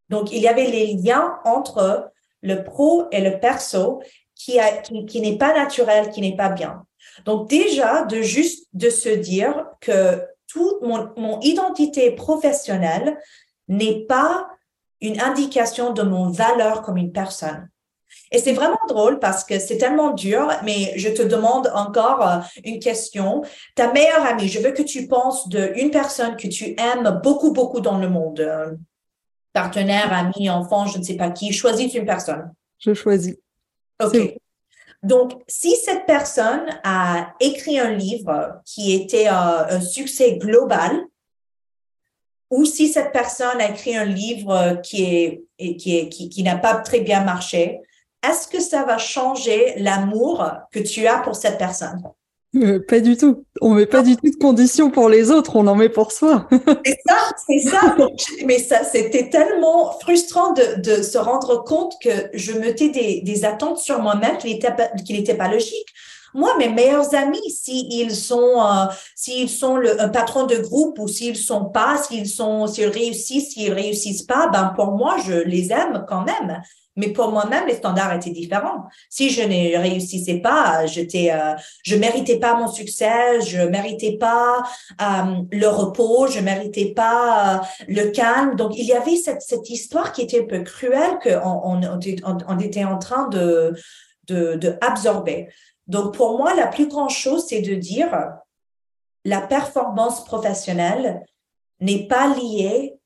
[0.10, 4.02] Donc, il y avait les liens entre le pro et le perso
[4.36, 6.86] qui, a, qui, qui n'est pas naturel, qui n'est pas bien.
[7.26, 13.18] Donc déjà, de juste de se dire que toute mon, mon identité professionnelle
[13.68, 14.48] n'est pas
[15.02, 17.70] une indication de mon valeur comme une personne.
[18.32, 22.40] Et c'est vraiment drôle parce que c'est tellement dur, mais je te demande encore euh,
[22.64, 23.44] une question.
[23.76, 27.80] Ta meilleure amie, je veux que tu penses d'une personne que tu aimes beaucoup, beaucoup
[27.80, 28.78] dans le monde.
[29.54, 31.52] Partenaire, ami, enfant, je ne sais pas qui.
[31.52, 32.54] Choisis une personne?
[32.80, 33.36] Je choisis.
[34.04, 34.38] OK.
[35.08, 41.02] Donc, si cette personne a écrit un livre qui était euh, un succès global,
[42.50, 47.80] ou si cette personne a écrit un livre qui n'a pas très bien marché,
[48.22, 52.04] est-ce que ça va changer l'amour que tu as pour cette personne?
[52.64, 53.44] Euh, pas du tout.
[53.62, 56.48] On met pas du tout de conditions pour les autres, on en met pour soi.
[56.86, 57.18] c'est ça,
[57.48, 57.98] c'est ça.
[58.46, 64.02] Mais ça, c'était tellement frustrant de, se rendre compte que je mettais des, attentes sur
[64.02, 65.94] moi-même qui n'étaient pas, pas logiques.
[66.34, 71.08] Moi, mes meilleurs amis, s'ils sont, euh, s'ils sont le, un patron de groupe ou
[71.08, 75.72] s'ils sont pas, s'ils sont, s'ils réussissent, s'ils réussissent pas, ben pour moi, je les
[75.72, 76.62] aime quand même.
[76.98, 78.86] Mais pour moi-même, les standards étaient différents.
[79.10, 84.64] Si je ne réussissais pas, j'étais, euh, je méritais pas mon succès, je méritais pas
[85.00, 88.56] euh, le repos, je méritais pas euh, le calme.
[88.56, 91.82] Donc, il y avait cette, cette histoire qui était un peu cruelle qu'on on,
[92.48, 93.76] on, était en train de,
[94.28, 95.50] de, de absorber.
[95.86, 98.10] Donc, pour moi, la plus grande chose, c'est de dire
[99.24, 101.24] la performance professionnelle
[101.80, 102.98] n'est pas liée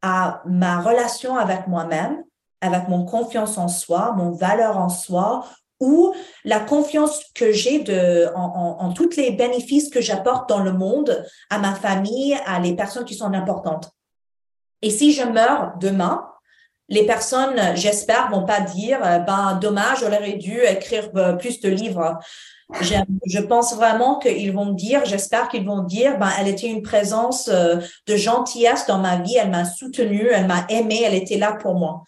[0.00, 2.22] à ma relation avec moi-même,
[2.62, 5.44] avec mon confiance en soi, mon valeur en soi,
[5.80, 10.72] ou la confiance que j'ai de, en, en, tous les bénéfices que j'apporte dans le
[10.72, 13.90] monde à ma famille, à les personnes qui sont importantes.
[14.80, 16.24] Et si je meurs demain,
[16.88, 21.70] les personnes, j'espère, vont pas dire, euh, ben, dommage, j'aurais dû écrire euh, plus de
[21.70, 22.18] livres.
[22.80, 27.48] Je pense vraiment qu'ils vont dire, j'espère qu'ils vont dire, ben, elle était une présence
[27.48, 31.52] euh, de gentillesse dans ma vie, elle m'a soutenue, elle m'a aimée, elle était là
[31.52, 32.02] pour moi.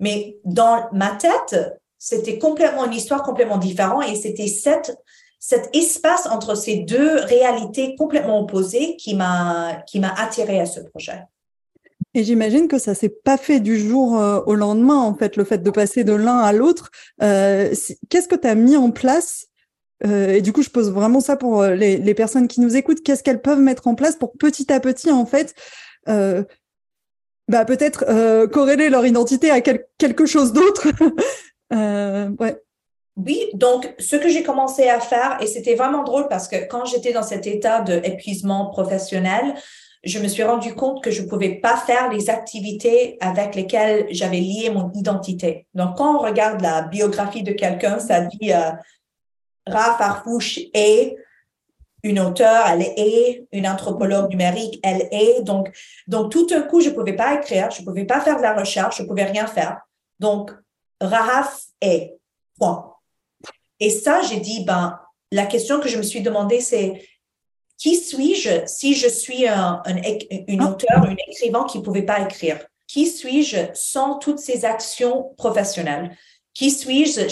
[0.00, 1.56] Mais dans ma tête,
[1.98, 8.40] c'était complètement une histoire complètement différente et c'était cet espace entre ces deux réalités complètement
[8.40, 9.84] opposées qui m'a,
[10.16, 11.22] attiré à ce projet.
[12.14, 15.44] Et j'imagine que ça s'est pas fait du jour euh, au lendemain, en fait, le
[15.44, 16.90] fait de passer de l'un à l'autre.
[17.22, 17.72] Euh,
[18.08, 19.46] qu'est-ce que tu as mis en place
[20.04, 23.02] euh, Et du coup, je pose vraiment ça pour les personnes qui nous écoutent.
[23.04, 25.54] Qu'est-ce qu'elles peuvent mettre en place pour petit à petit, en fait,
[27.50, 30.86] bah, peut-être euh, corréler leur identité à quelque chose d'autre.
[31.72, 32.56] euh, ouais.
[33.16, 36.84] Oui, donc ce que j'ai commencé à faire, et c'était vraiment drôle parce que quand
[36.84, 39.54] j'étais dans cet état d'épuisement professionnel,
[40.04, 44.06] je me suis rendu compte que je ne pouvais pas faire les activités avec lesquelles
[44.10, 45.66] j'avais lié mon identité.
[45.74, 48.70] Donc, quand on regarde la biographie de quelqu'un, ça dit euh,
[49.66, 51.16] Raph Arfouche est
[52.02, 55.42] une auteure, elle est une anthropologue numérique, elle est.
[55.42, 55.70] Donc,
[56.06, 58.42] donc tout un coup, je ne pouvais pas écrire, je ne pouvais pas faire de
[58.42, 59.80] la recherche, je ne pouvais rien faire.
[60.18, 60.52] Donc,
[61.00, 62.16] Rahaf est.
[62.58, 62.94] Point.
[63.78, 65.00] Et ça, j'ai dit, ben,
[65.32, 67.02] la question que je me suis demandé, c'est
[67.78, 69.96] qui suis-je si je suis un, un,
[70.46, 70.70] une ah.
[70.70, 72.58] auteure, une écrivain qui ne pouvait pas écrire?
[72.86, 76.16] Qui suis-je sans toutes ces actions professionnelles?
[76.54, 77.28] Qui suis-je?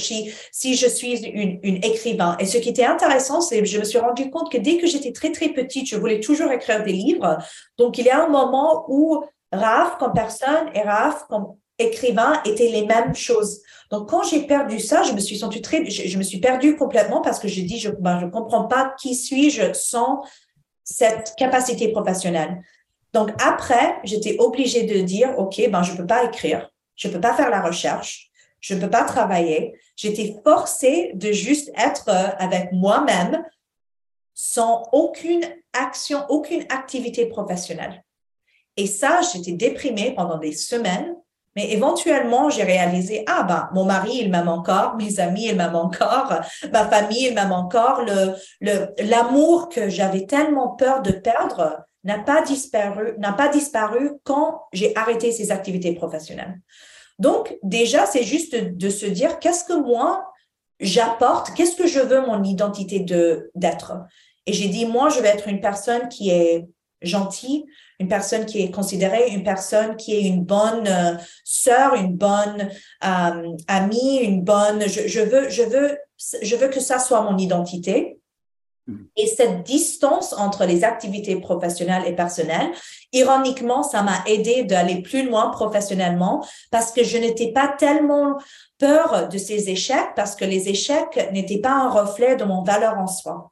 [0.52, 2.36] Si, je suis une, écrivain?
[2.38, 4.86] Et ce qui était intéressant, c'est que je me suis rendu compte que dès que
[4.86, 7.38] j'étais très, très petite, je voulais toujours écrire des livres.
[7.76, 12.68] Donc, il y a un moment où Raph comme personne et Raph comme écrivain étaient
[12.68, 13.60] les mêmes choses.
[13.90, 17.20] Donc, quand j'ai perdu ça, je me suis sentie très, je, me suis perdue complètement
[17.20, 20.22] parce que j'ai dit, je, ben, je comprends pas qui suis-je sans
[20.84, 22.62] cette capacité professionnelle.
[23.12, 27.34] Donc après, j'étais obligée de dire, OK, ben, je peux pas écrire, je peux pas
[27.34, 28.27] faire la recherche,
[28.60, 29.78] je peux pas travailler.
[29.96, 33.44] J'étais forcée de juste être euh, avec moi-même
[34.34, 38.04] sans aucune action, aucune activité professionnelle.
[38.76, 41.16] Et ça, j'étais déprimée pendant des semaines,
[41.56, 45.74] mais éventuellement, j'ai réalisé, ah ben, mon mari, il m'aime encore, mes amis, ils m'aiment
[45.74, 46.32] encore,
[46.72, 52.42] ma famille, il m'aime encore, le, l'amour que j'avais tellement peur de perdre n'a pas
[52.42, 56.60] disparu quand j'ai arrêté ces activités professionnelles.
[57.18, 60.32] Donc, déjà, c'est juste de se dire, qu'est-ce que moi,
[60.80, 63.94] j'apporte, qu'est-ce que je veux mon identité de, d'être?
[64.46, 66.68] Et j'ai dit, moi, je vais être une personne qui est
[67.02, 67.64] gentille,
[68.00, 72.70] une personne qui est considérée, une personne qui est une bonne euh, sœur, une bonne
[73.04, 74.86] euh, amie, une bonne.
[74.88, 75.98] Je, veux, je veux,
[76.42, 78.18] je veux que ça soit mon identité.
[79.16, 82.70] Et cette distance entre les activités professionnelles et personnelles,
[83.12, 88.38] ironiquement, ça m'a aidé d'aller plus loin professionnellement parce que je n'étais pas tellement
[88.78, 92.96] peur de ces échecs parce que les échecs n'étaient pas un reflet de mon valeur
[92.98, 93.50] en soi.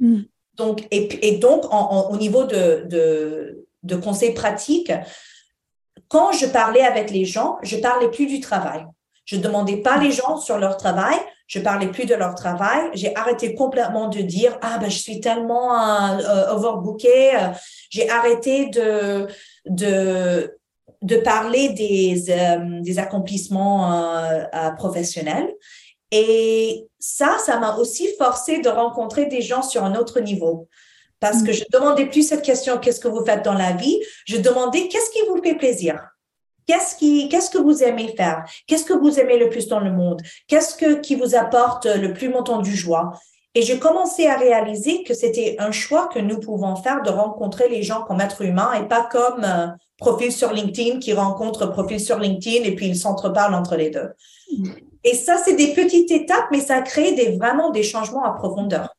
[0.00, 0.22] Mm.
[0.56, 4.92] Donc, et, et donc, au niveau de, de, de conseils pratiques,
[6.08, 8.84] quand je parlais avec les gens, je parlais plus du travail.
[9.24, 12.90] Je demandais pas les gens sur leur travail, je parlais plus de leur travail.
[12.94, 17.32] J'ai arrêté complètement de dire ah ben je suis tellement euh, overbooké.
[17.90, 19.26] J'ai arrêté de
[19.66, 20.56] de
[21.02, 25.52] de parler des euh, des accomplissements euh, euh professionnels.
[26.10, 30.68] Et ça, ça m'a aussi forcé de rencontrer des gens sur un autre niveau.
[31.18, 31.54] Parce que mm.
[31.54, 34.00] je demandais plus cette question, qu'est-ce que vous faites dans la vie?
[34.26, 36.13] Je demandais, qu'est-ce qui vous fait plaisir?
[36.66, 38.44] Qu'est-ce qui, qu'est-ce que vous aimez faire?
[38.66, 40.22] Qu'est-ce que vous aimez le plus dans le monde?
[40.48, 43.12] Qu'est-ce que, qui vous apporte le plus montant du joie?
[43.56, 47.68] Et j'ai commencé à réaliser que c'était un choix que nous pouvons faire de rencontrer
[47.68, 52.00] les gens comme êtres humains et pas comme euh, profil sur LinkedIn qui rencontre profil
[52.00, 54.10] sur LinkedIn et puis ils s'entreparlent entre les deux.
[54.50, 54.70] Mm.
[55.04, 58.93] Et ça, c'est des petites étapes, mais ça crée des, vraiment des changements à profondeur.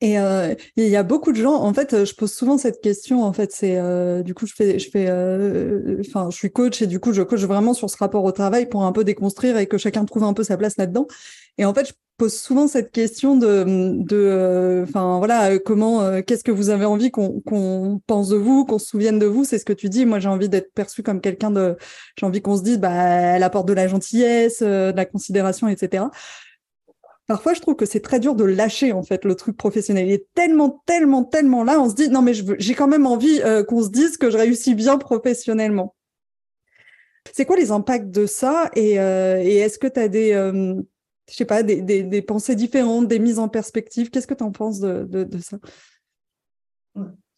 [0.00, 3.22] Et euh, il y a beaucoup de gens, en fait, je pose souvent cette question.
[3.24, 6.82] En fait, c'est euh, du coup, je fais, je fais, euh, enfin, je suis coach
[6.82, 9.56] et du coup, je coach vraiment sur ce rapport au travail pour un peu déconstruire
[9.56, 11.06] et que chacun trouve un peu sa place là-dedans.
[11.58, 13.64] Et en fait, je pose souvent cette question de,
[14.04, 18.86] de, enfin voilà, comment, qu'est-ce que vous avez envie qu'on pense de vous, qu'on se
[18.86, 19.44] souvienne de vous?
[19.44, 20.06] C'est ce que tu dis.
[20.06, 21.76] Moi, j'ai envie d'être perçue comme quelqu'un de,
[22.18, 26.04] j'ai envie qu'on se dise, bah, elle apporte de la gentillesse, de la considération, etc.
[27.26, 30.06] Parfois, je trouve que c'est très dur de lâcher en fait le truc professionnel.
[30.06, 33.40] Il est tellement, tellement, tellement là, on se dit non mais j'ai quand même envie
[33.42, 35.94] euh, qu'on se dise que je réussis bien professionnellement.
[37.32, 40.74] C'est quoi les impacts de ça et, euh, est-ce que tu as des, euh,
[41.30, 44.10] je sais pas, des, des, pensées différentes, des mises en perspective?
[44.10, 45.56] Qu'est-ce que tu en penses de, de, ça?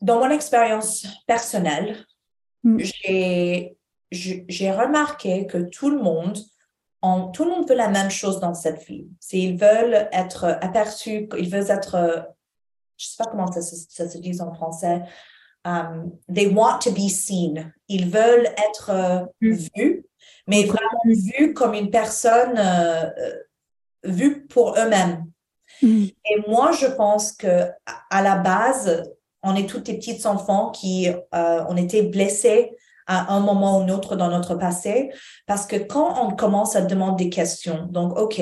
[0.01, 2.05] Dans mon expérience personnelle,
[2.65, 2.79] mm.
[4.11, 6.37] j'ai remarqué que tout le monde
[7.33, 9.07] tout le monde veut la même chose dans cette vie.
[9.21, 12.27] C'est ils veulent être aperçus, ils veulent être,
[12.97, 15.03] je sais pas comment ça, se dit en français,
[15.65, 17.73] um, they want to be seen.
[17.89, 19.53] Ils veulent être mm.
[19.77, 20.07] vus,
[20.47, 23.35] mais vraiment vus comme une personne euh, euh,
[24.05, 25.25] vue pour eux-mêmes.
[25.83, 26.07] Mm.
[26.07, 27.71] Et moi, je pense que
[28.11, 29.03] à la base,
[29.43, 32.77] on est toutes des petites enfants qui euh, ont été blessés
[33.07, 35.11] à un moment ou un autre dans notre passé.
[35.47, 38.41] Parce que quand on commence à demander des questions, donc, OK,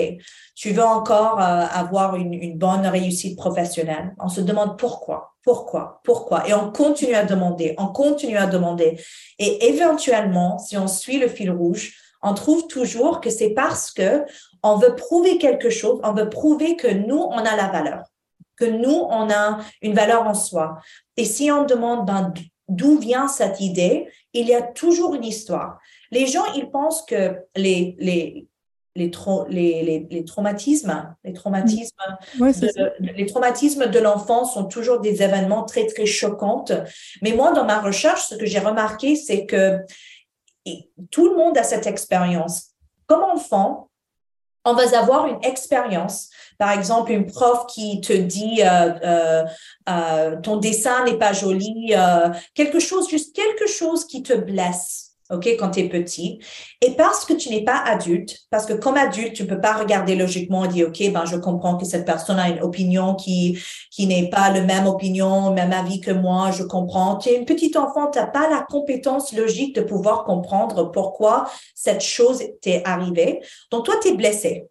[0.55, 6.00] tu veux encore euh, avoir une, une, bonne réussite professionnelle, on se demande pourquoi, pourquoi,
[6.05, 6.48] pourquoi.
[6.48, 9.00] Et on continue à demander, on continue à demander.
[9.38, 14.24] Et éventuellement, si on suit le fil rouge, on trouve toujours que c'est parce que
[14.62, 18.05] on veut prouver quelque chose, on veut prouver que nous, on a la valeur,
[18.57, 20.79] que nous, on a une valeur en soi.
[21.18, 22.33] Et si on demande, ben,
[22.68, 25.78] d'où vient cette idée, il y a toujours une histoire.
[26.10, 28.46] Les gens, ils pensent que les, les,
[28.96, 29.10] les,
[29.48, 31.96] les, les, traumatismes, les traumatismes,
[32.38, 36.64] de, les traumatismes de l'enfant sont toujours des événements très, très choquants.
[37.22, 39.78] Mais moi, dans ma recherche, ce que j'ai remarqué, c'est que
[41.10, 42.70] tout le monde a cette expérience.
[43.06, 43.90] Comme enfant,
[44.64, 49.44] on va avoir une expérience par exemple, une prof qui te dit euh, euh,
[49.88, 51.92] euh, ton dessin n'est pas joli,
[52.54, 55.10] quelque chose, juste quelque chose qui te blesse.
[55.31, 56.38] OK, quand tu es petit.
[56.83, 60.16] Et parce que tu n'es pas adulte, parce que comme adulte, tu peux pas regarder
[60.16, 63.58] logiquement et dire, OK, ben, je comprends que cette personne a une opinion qui,
[63.90, 67.16] qui n'est pas le même opinion, même avis que moi, je comprends.
[67.16, 71.46] Tu es une petite enfant, tu n'as pas la compétence logique de pouvoir comprendre pourquoi
[71.74, 73.40] cette chose t'est arrivée.
[73.70, 74.68] Donc, toi, tu es blessé.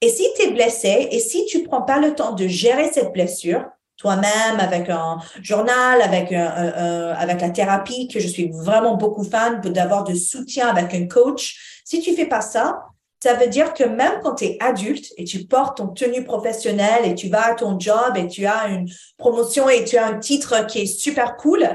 [0.00, 3.12] Et si tu es blessé et si tu prends pas le temps de gérer cette
[3.12, 3.64] blessure,
[3.96, 10.04] toi-même, avec un journal, avec, avec la thérapie, que je suis vraiment beaucoup fan d'avoir
[10.04, 11.82] de soutien avec un coach.
[11.84, 12.84] Si tu fais pas ça,
[13.20, 17.04] ça veut dire que même quand tu es adulte et tu portes ton tenue professionnelle
[17.04, 20.18] et tu vas à ton job et tu as une promotion et tu as un
[20.18, 21.68] titre qui est super cool,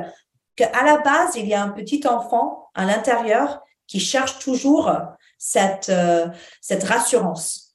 [0.55, 4.91] qu'à la base, il y a un petit enfant à l'intérieur qui cherche toujours
[5.37, 6.27] cette, euh,
[6.61, 7.72] cette rassurance.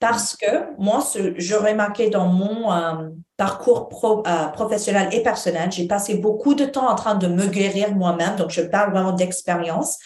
[0.00, 3.90] Parce que moi, ce, je remarquais dans mon euh, parcours
[4.26, 8.36] euh, professionnel et personnel, j'ai passé beaucoup de temps en train de me guérir moi-même,
[8.36, 9.98] donc je parle vraiment d'expérience.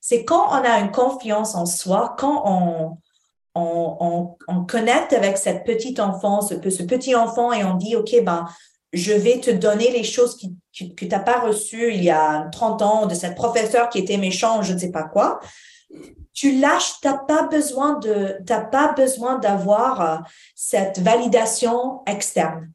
[0.00, 2.98] C'est quand on a une confiance en soi, quand on,
[3.56, 8.46] on, on, connecte avec cette petite enfant, ce, petit enfant, et on dit, OK, ben,
[8.92, 10.46] je vais te donner les choses que
[10.84, 14.62] tu n'as pas reçues il y a 30 ans de cette professeur qui était méchant,
[14.62, 15.40] je ne sais pas quoi
[16.32, 20.16] tu lâches, t'as pas besoin de, t'as pas besoin d'avoir euh,
[20.54, 22.70] cette validation externe.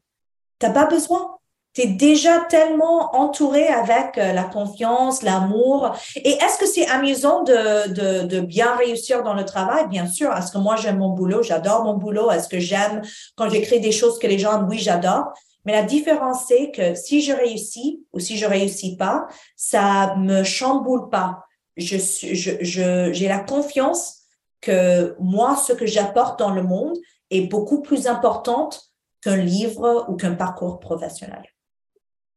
[0.58, 1.36] T'as pas besoin.
[1.74, 5.94] Tu es déjà tellement entouré avec euh, la confiance, l'amour.
[6.16, 9.86] Et est-ce que c'est amusant de, de, de, bien réussir dans le travail?
[9.88, 10.32] Bien sûr.
[10.34, 11.42] Est-ce que moi, j'aime mon boulot?
[11.42, 12.30] J'adore mon boulot.
[12.30, 13.02] Est-ce que j'aime
[13.36, 15.32] quand j'écris des choses que les gens, oui, j'adore.
[15.66, 19.26] Mais la différence, c'est que si je réussis ou si je réussis pas,
[19.56, 21.45] ça me chamboule pas
[21.76, 24.22] je suis, je, j'ai la confiance
[24.60, 26.96] que moi, ce que j'apporte dans le monde
[27.30, 31.42] est beaucoup plus importante qu'un livre ou qu'un parcours professionnel.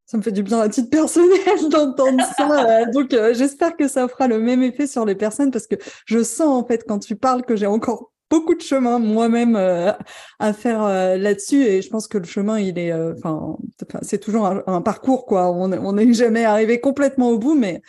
[0.06, 2.86] Ça me fait du bien à titre personnel d'entendre ça.
[2.94, 5.76] Donc, euh, j'espère que ça fera le même effet sur les personnes parce que
[6.06, 9.92] je sens en fait quand tu parles que j'ai encore beaucoup de chemin moi-même euh,
[10.40, 13.58] à faire euh, là-dessus et je pense que le chemin il est enfin
[14.04, 17.82] c'est toujours un, un, parcours quoi on n'est jamais arrivé complètement au bout mais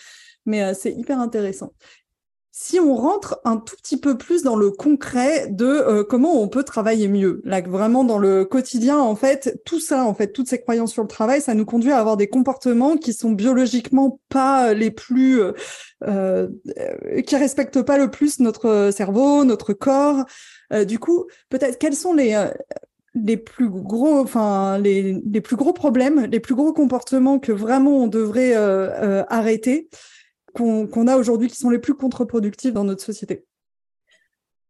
[0.47, 1.72] mais euh, c'est hyper intéressant.
[2.53, 6.49] Si on rentre un tout petit peu plus dans le concret de euh, comment on
[6.49, 10.61] peut travailler mieux, vraiment dans le quotidien, en fait, tout ça, en fait, toutes ces
[10.61, 14.74] croyances sur le travail, ça nous conduit à avoir des comportements qui sont biologiquement pas
[14.74, 15.41] les plus,
[16.03, 16.49] euh,
[17.24, 20.24] qui respectent pas le plus notre cerveau, notre corps.
[20.86, 22.36] du coup, peut-être quels sont les
[23.14, 27.99] les plus gros, enfin les, les, plus gros problèmes, les plus gros comportements que vraiment
[27.99, 28.55] on devrait
[29.28, 29.88] arrêter?
[30.55, 33.44] Qu'on a aujourd'hui qui sont les plus contre-productifs dans notre société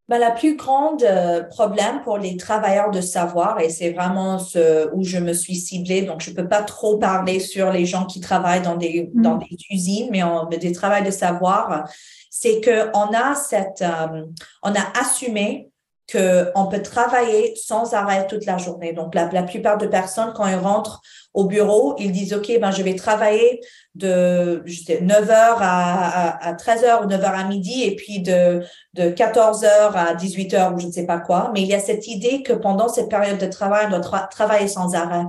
[0.07, 4.93] ben, La plus grande euh, problème pour les travailleurs de savoir, et c'est vraiment ce
[4.93, 8.05] où je me suis ciblée, donc je ne peux pas trop parler sur les gens
[8.05, 9.21] qui travaillent dans des, mm.
[9.21, 11.89] dans des usines, mais, on, des travailleurs de savoir,
[12.29, 14.25] c'est qu'on a cette, euh,
[14.63, 15.70] on a assumé
[16.11, 18.93] qu'on peut travailler sans arrêt toute la journée.
[18.93, 21.01] Donc, la, la plupart de personnes, quand ils rentrent
[21.33, 23.61] au bureau, ils disent, OK, ben, je vais travailler
[23.95, 30.13] de 9h à, à, 13h ou 9h à midi et puis de, de 14h à
[30.15, 31.51] 18h ou je ne sais pas quoi.
[31.53, 34.67] Mais il y a cette idée que pendant cette période de travail, on doit travailler
[34.67, 35.25] sans arrêt.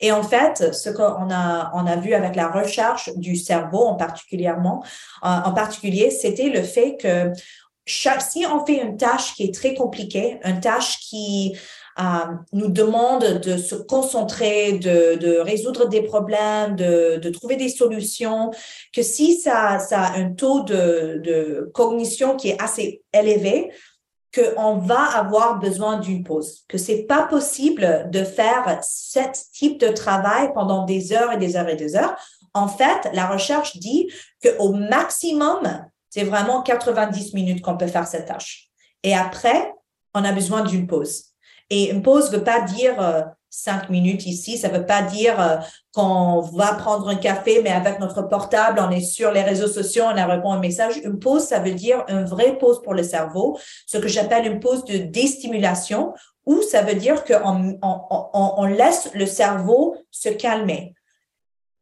[0.00, 3.94] Et en fait, ce qu'on a, on a vu avec la recherche du cerveau en
[3.94, 4.82] particulièrement,
[5.22, 7.32] en particulier, c'était le fait que
[7.84, 11.56] chaque, si on fait une tâche qui est très compliquée, une tâche qui
[11.98, 12.02] euh,
[12.52, 18.50] nous demande de se concentrer, de, de résoudre des problèmes, de, de, trouver des solutions,
[18.94, 23.70] que si ça, ça a un taux de, de cognition qui est assez élevé,
[24.34, 29.18] qu'on va avoir besoin d'une pause, que c'est pas possible de faire ce
[29.52, 32.16] type de travail pendant des heures et des heures et des heures.
[32.54, 34.10] En fait, la recherche dit
[34.42, 38.68] qu'au maximum, c'est vraiment 90 minutes qu'on peut faire cette tâche.
[39.02, 39.72] Et après,
[40.14, 41.24] on a besoin d'une pause.
[41.70, 45.00] Et une pause ne veut pas dire euh, cinq minutes ici, ça ne veut pas
[45.00, 45.56] dire euh,
[45.94, 50.04] qu'on va prendre un café, mais avec notre portable, on est sur les réseaux sociaux,
[50.06, 50.98] on répond un message.
[51.02, 54.60] Une pause, ça veut dire une vraie pause pour le cerveau, ce que j'appelle une
[54.60, 56.12] pause de déstimulation,
[56.44, 60.92] ou ça veut dire qu'on on, on laisse le cerveau se calmer.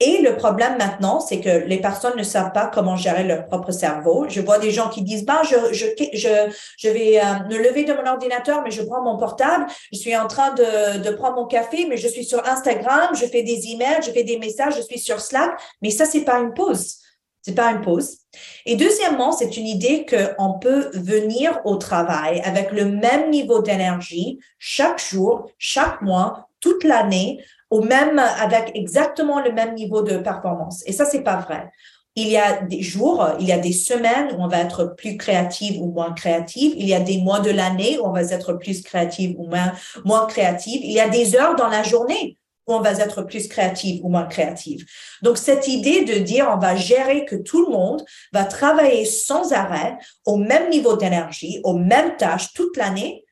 [0.03, 3.71] Et le problème maintenant, c'est que les personnes ne savent pas comment gérer leur propre
[3.71, 4.25] cerveau.
[4.31, 5.85] Je vois des gens qui disent, bah, je, je,
[6.15, 9.67] je, je vais euh, me lever de mon ordinateur, mais je prends mon portable.
[9.93, 13.27] Je suis en train de, de prendre mon café, mais je suis sur Instagram, je
[13.27, 15.61] fais des emails, je fais des messages, je suis sur Slack.
[15.83, 16.97] Mais ça, c'est pas une pause.
[17.43, 18.19] C'est pas une pause.
[18.65, 24.39] Et deuxièmement, c'est une idée qu'on peut venir au travail avec le même niveau d'énergie
[24.59, 30.83] chaque jour, chaque mois, toute l'année, au même, avec exactement le même niveau de performance.
[30.87, 31.71] Et ça, c'est pas vrai.
[32.17, 35.17] Il y a des jours, il y a des semaines où on va être plus
[35.17, 36.75] créative ou moins créative.
[36.77, 39.73] Il y a des mois de l'année où on va être plus créative ou moins,
[40.05, 40.81] moins créative.
[40.83, 42.37] Il y a des heures dans la journée
[42.67, 44.85] où on va être plus créative ou moins créative.
[45.23, 49.53] Donc, cette idée de dire on va gérer que tout le monde va travailler sans
[49.53, 49.97] arrêt
[50.27, 53.25] au même niveau d'énergie, aux mêmes tâches toute l'année,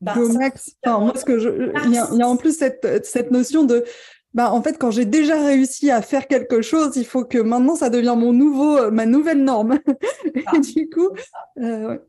[0.00, 0.76] bah, max.
[0.84, 1.48] moi, ce que je,
[1.86, 3.84] il y, a en plus cette, cette notion de,
[4.34, 7.76] bah, en fait, quand j'ai déjà réussi à faire quelque chose, il faut que maintenant
[7.76, 9.78] ça devienne mon nouveau, ma nouvelle norme.
[10.34, 11.08] et du coup,
[11.60, 12.00] euh, ouais.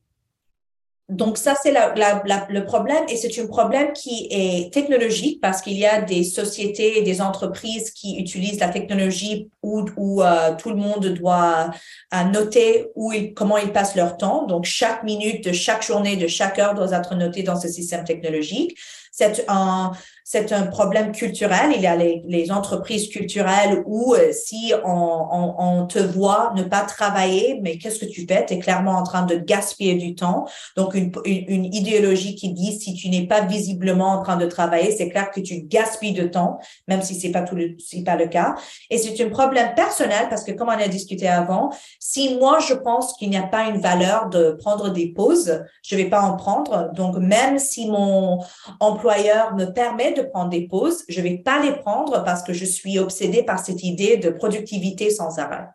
[1.10, 5.62] Donc ça, c'est la, la, le problème et c'est un problème qui est technologique parce
[5.62, 10.54] qu'il y a des sociétés et des entreprises qui utilisent la technologie où, où euh,
[10.58, 11.72] tout le monde doit
[12.14, 14.48] euh, noter où ils, comment ils passent leur temps.
[14.48, 18.04] Donc chaque minute de chaque journée, de chaque heure doit être notée dans ce système
[18.04, 18.78] technologique.
[19.14, 19.94] C'est un,
[20.30, 21.72] c'est un problème culturel.
[21.74, 26.52] Il y a les, les entreprises culturelles où euh, si on, on, on, te voit
[26.54, 28.46] ne pas travailler, mais qu'est-ce que tu fais?
[28.46, 30.46] Tu es clairement en train de gaspiller du temps.
[30.76, 34.92] Donc, une, une, idéologie qui dit si tu n'es pas visiblement en train de travailler,
[34.92, 36.60] c'est clair que tu gaspilles de temps,
[36.90, 38.56] même si c'est pas tout c'est pas le cas.
[38.90, 41.70] Et c'est un problème personnel parce que comme on a discuté avant,
[42.02, 45.96] si moi je pense qu'il n'y a pas une valeur de prendre des pauses, je
[45.96, 46.92] vais pas en prendre.
[46.94, 48.40] Donc, même si mon
[48.82, 52.66] employeur me permet de prendre des pauses, je vais pas les prendre parce que je
[52.66, 55.68] suis obsédée par cette idée de productivité sans arrêt.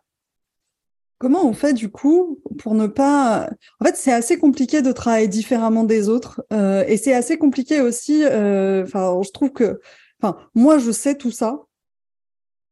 [1.23, 3.49] Comment on fait du coup pour ne pas...
[3.79, 7.79] En fait, c'est assez compliqué de travailler différemment des autres euh, et c'est assez compliqué
[7.79, 9.79] aussi, euh, enfin, je trouve que...
[10.21, 11.61] Enfin, moi, je sais tout ça,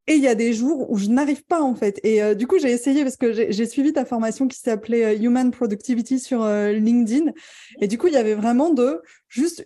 [0.07, 2.01] et il y a des jours où je n'arrive pas en fait.
[2.03, 5.51] Et euh, du coup, j'ai essayé parce que j'ai suivi ta formation qui s'appelait Human
[5.51, 7.31] Productivity sur LinkedIn.
[7.79, 9.65] Et du coup, il y avait vraiment de juste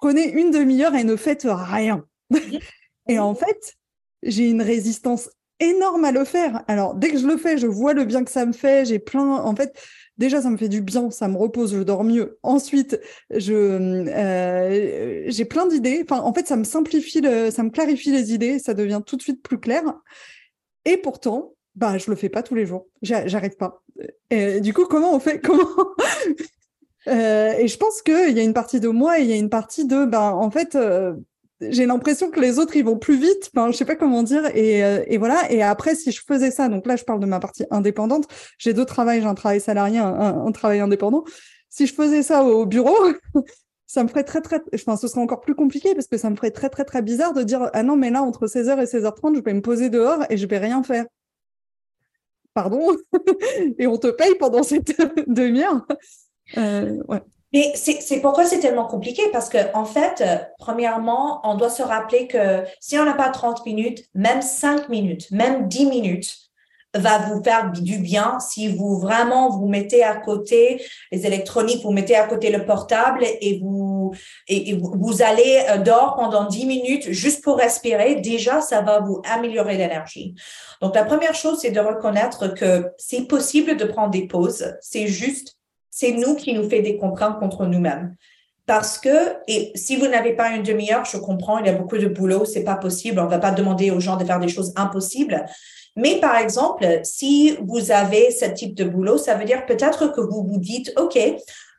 [0.00, 2.04] prenez une demi-heure et ne faites rien.
[3.08, 3.74] et en fait,
[4.22, 5.30] j'ai une résistance
[5.60, 6.64] énorme à le faire.
[6.68, 8.86] Alors, dès que je le fais, je vois le bien que ça me fait.
[8.86, 9.78] J'ai plein, en fait,
[10.16, 12.38] déjà, ça me fait du bien, ça me repose, je dors mieux.
[12.42, 12.98] Ensuite,
[13.30, 16.04] je, euh, j'ai plein d'idées.
[16.04, 19.16] Enfin, en fait, ça me simplifie, le, ça me clarifie les idées, ça devient tout
[19.16, 19.82] de suite plus clair.
[20.86, 22.88] Et pourtant, bah, je le fais pas tous les jours.
[23.02, 23.82] J'arrive pas.
[24.30, 25.94] Et du coup, comment on fait Comment
[27.08, 29.36] euh, et je pense qu'il y a une partie de moi et il y a
[29.36, 31.14] une partie de, ben, en fait, euh,
[31.60, 33.50] j'ai l'impression que les autres, ils vont plus vite.
[33.54, 34.44] Ben, je sais pas comment dire.
[34.54, 35.50] Et, euh, et, voilà.
[35.50, 38.26] Et après, si je faisais ça, donc là, je parle de ma partie indépendante.
[38.58, 39.20] J'ai deux travails.
[39.20, 41.24] J'ai un travail salarié, un, travail indépendant.
[41.68, 42.96] Si je faisais ça au bureau,
[43.86, 46.36] ça me ferait très, très, enfin, ce serait encore plus compliqué parce que ça me
[46.36, 49.36] ferait très, très, très bizarre de dire, ah non, mais là, entre 16h et 16h30,
[49.36, 51.06] je vais me poser dehors et je vais rien faire.
[52.54, 52.96] Pardon.
[53.78, 54.92] et on te paye pendant cette
[55.28, 55.86] demi-heure.
[56.58, 56.98] Euh,
[57.52, 59.22] Mais c'est pourquoi c'est tellement compliqué?
[59.32, 63.30] Parce que en fait, euh, premièrement, on doit se rappeler que si on n'a pas
[63.30, 66.50] 30 minutes, même 5 minutes, même 10 minutes
[66.94, 70.82] va vous faire du bien si vous vraiment vous mettez à côté
[71.12, 74.12] les électroniques, vous mettez à côté le portable et vous
[74.48, 78.16] et, vous, allez euh, dehors pendant 10 minutes juste pour respirer.
[78.16, 80.34] Déjà, ça va vous améliorer l'énergie.
[80.80, 84.74] Donc la première chose, c'est de reconnaître que c'est possible de prendre des pauses.
[84.80, 85.59] C'est juste
[86.00, 88.16] c'est nous qui nous fait des contraintes contre nous-mêmes.
[88.64, 91.98] Parce que, et si vous n'avez pas une demi-heure, je comprends, il y a beaucoup
[91.98, 93.20] de boulot, c'est pas possible.
[93.20, 95.44] On va pas demander aux gens de faire des choses impossibles.
[95.96, 100.22] Mais par exemple, si vous avez ce type de boulot, ça veut dire peut-être que
[100.22, 101.18] vous vous dites, OK,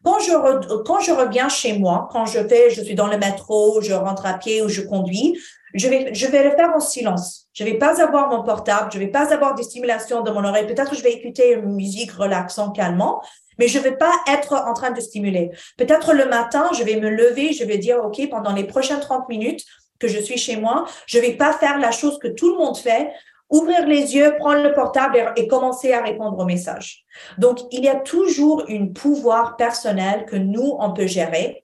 [0.03, 4.28] quand je, reviens chez moi, quand je fais, je suis dans le métro, je rentre
[4.28, 5.39] à pied ou je conduis,
[5.74, 7.47] je vais, je vais le faire en silence.
[7.53, 10.67] Je vais pas avoir mon portable, je vais pas avoir des stimulations de mon oreille.
[10.67, 13.22] Peut-être je vais écouter une musique relaxante, calmant,
[13.62, 15.51] mais je ne vais pas être en train de stimuler.
[15.78, 19.30] Peut-être le matin, je vais me lever, je vais dire, OK, pendant les prochaines 30
[19.30, 19.64] minutes
[19.99, 22.57] que je suis chez moi, je ne vais pas faire la chose que tout le
[22.57, 23.12] monde fait,
[23.51, 27.05] ouvrir les yeux, prendre le portable et, commencer à répondre aux messages.
[27.38, 31.64] Donc, il y a toujours un pouvoir personnel que nous, on peut gérer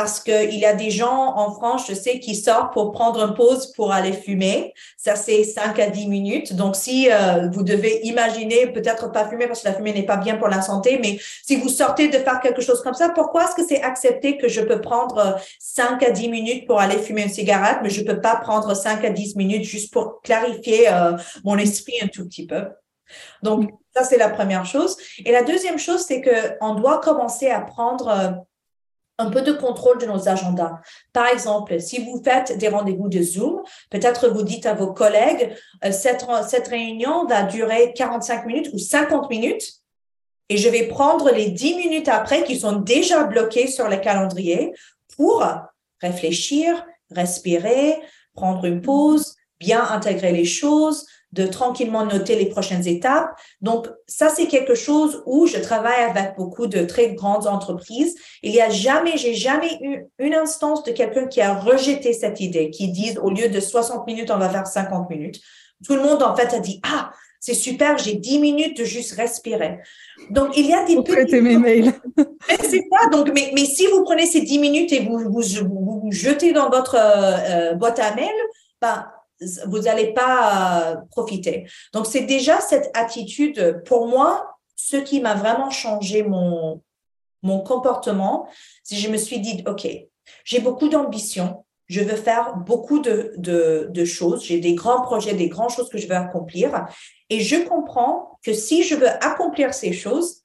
[0.00, 3.34] parce qu'il y a des gens en France, je sais, qui sortent pour prendre une
[3.34, 4.72] pause pour aller fumer.
[4.96, 6.54] Ça, c'est 5 à 10 minutes.
[6.54, 10.16] Donc, si euh, vous devez imaginer, peut-être pas fumer parce que la fumée n'est pas
[10.16, 13.44] bien pour la santé, mais si vous sortez de faire quelque chose comme ça, pourquoi
[13.44, 17.24] est-ce que c'est accepté que je peux prendre 5 à 10 minutes pour aller fumer
[17.24, 21.12] une cigarette, mais je peux pas prendre 5 à 10 minutes juste pour clarifier euh,
[21.44, 22.62] mon esprit un tout petit peu?
[23.42, 24.96] Donc, ça, c'est la première chose.
[25.26, 28.30] Et la deuxième chose, c'est que on doit commencer à prendre euh,
[29.20, 30.80] un peu de contrôle de nos agendas.
[31.12, 35.54] Par exemple, si vous faites des rendez-vous de Zoom, peut-être vous dites à vos collègues,
[35.84, 39.80] euh, cette, cette réunion va durer 45 minutes ou 50 minutes
[40.48, 44.74] et je vais prendre les 10 minutes après qui sont déjà bloquées sur le calendrier
[45.16, 45.46] pour
[46.00, 47.96] réfléchir, respirer,
[48.34, 53.30] prendre une pause, bien intégrer les choses, de tranquillement noter les prochaines étapes.
[53.60, 58.16] Donc, ça, c'est quelque chose où je travaille avec beaucoup de très grandes entreprises.
[58.42, 62.40] Il y a jamais, j'ai jamais eu une instance de quelqu'un qui a rejeté cette
[62.40, 65.40] idée, qui dit au lieu de 60 minutes, on va faire 50 minutes.
[65.84, 69.12] Tout le monde, en fait, a dit, ah, c'est super, j'ai 10 minutes de juste
[69.12, 69.78] respirer.
[70.30, 71.92] Donc, il y a des Pour traiter mes mails?
[72.60, 73.08] c'est ça.
[73.10, 76.52] Donc, mais, mais si vous prenez ces 10 minutes et vous vous, vous, vous jetez
[76.52, 78.28] dans votre euh, boîte à mail,
[78.82, 79.06] ben,
[79.66, 81.66] vous n'allez pas euh, profiter.
[81.92, 83.82] Donc, c'est déjà cette attitude.
[83.86, 86.82] Pour moi, ce qui m'a vraiment changé mon,
[87.42, 88.48] mon comportement,
[88.82, 89.88] c'est que je me suis dit, OK,
[90.44, 95.34] j'ai beaucoup d'ambition, je veux faire beaucoup de, de, de choses, j'ai des grands projets,
[95.34, 96.86] des grandes choses que je veux accomplir,
[97.30, 100.39] et je comprends que si je veux accomplir ces choses,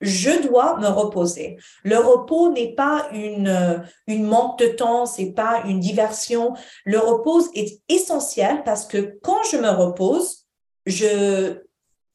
[0.00, 1.56] je dois me reposer.
[1.84, 6.54] Le repos n'est pas une, une manque de temps, c'est pas une diversion.
[6.84, 10.46] Le repos est essentiel parce que quand je me repose,
[10.84, 11.58] je,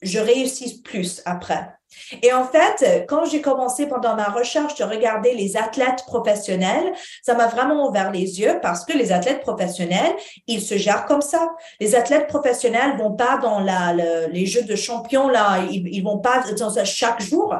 [0.02, 1.76] je réussis plus après.
[2.22, 7.34] Et en fait, quand j'ai commencé pendant ma recherche de regarder les athlètes professionnels, ça
[7.36, 10.16] m'a vraiment ouvert les yeux parce que les athlètes professionnels,
[10.48, 11.50] ils se gèrent comme ça.
[11.80, 16.20] Les athlètes professionnels vont pas dans la, les jeux de champions là, ils, ils vont
[16.20, 17.56] pas dans ça chaque jour.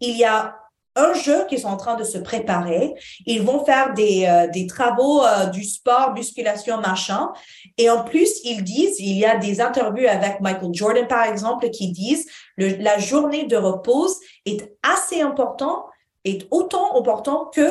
[0.00, 0.54] Il y a
[0.98, 2.94] un jeu qu'ils sont en train de se préparer.
[3.24, 7.30] Ils vont faire des, euh, des travaux euh, du sport, musculation, machin.
[7.76, 11.70] Et en plus, ils disent, il y a des interviews avec Michael Jordan, par exemple,
[11.70, 12.26] qui disent
[12.64, 14.08] la journée de repos
[14.44, 15.86] est assez important,
[16.24, 17.70] est autant important que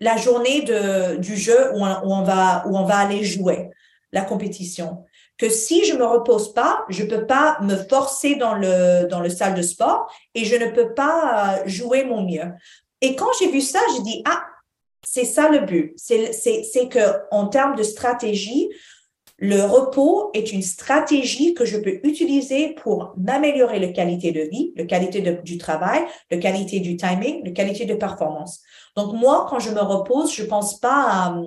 [0.00, 3.70] la journée de, du jeu où on, où on va, où on va aller jouer
[4.12, 5.04] la compétition
[5.38, 9.28] que si je me repose pas, je peux pas me forcer dans le dans le
[9.28, 12.52] salle de sport et je ne peux pas euh, jouer mon mieux.
[13.02, 14.42] Et quand j'ai vu ça, j'ai dit ah
[15.06, 15.92] c'est ça le but.
[15.96, 18.70] C'est c'est c'est que en termes de stratégie,
[19.38, 24.72] le repos est une stratégie que je peux utiliser pour m'améliorer la qualité de vie,
[24.76, 28.62] la qualité du travail, la qualité du timing, la qualité de performance.
[28.96, 31.42] Donc moi, quand je me repose, je pense pas à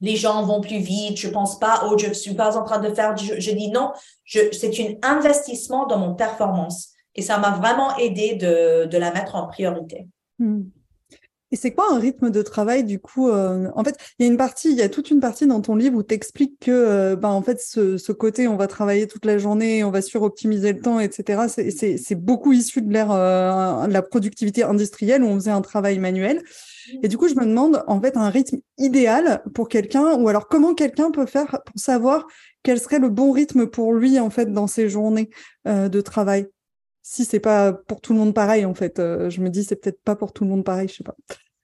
[0.00, 2.94] les gens vont plus vite, je pense pas, oh, je suis pas en train de
[2.94, 3.90] faire, je, je dis non,
[4.24, 6.90] c'est un investissement dans mon performance.
[7.14, 10.06] Et ça m'a vraiment aidé de, de la mettre en priorité.
[10.38, 10.62] Hmm.
[11.50, 14.30] Et c'est quoi un rythme de travail du coup euh, En fait, il y a
[14.30, 16.70] une partie, il y a toute une partie dans ton livre où tu expliques que,
[16.70, 20.02] euh, ben, en fait, ce, ce, côté, on va travailler toute la journée, on va
[20.02, 21.44] suroptimiser le temps, etc.
[21.48, 25.98] C'est beaucoup issu de l'ère euh, de la productivité industrielle où on faisait un travail
[25.98, 26.42] manuel.
[27.02, 30.48] Et du coup, je me demande, en fait, un rythme idéal pour quelqu'un, ou alors
[30.48, 32.26] comment quelqu'un peut faire pour savoir
[32.62, 35.30] quel serait le bon rythme pour lui, en fait, dans ses journées
[35.66, 36.48] euh, de travail?
[37.10, 39.76] Si c'est pas pour tout le monde pareil, en fait, euh, je me dis, c'est
[39.76, 41.14] peut-être pas pour tout le monde pareil, je sais pas.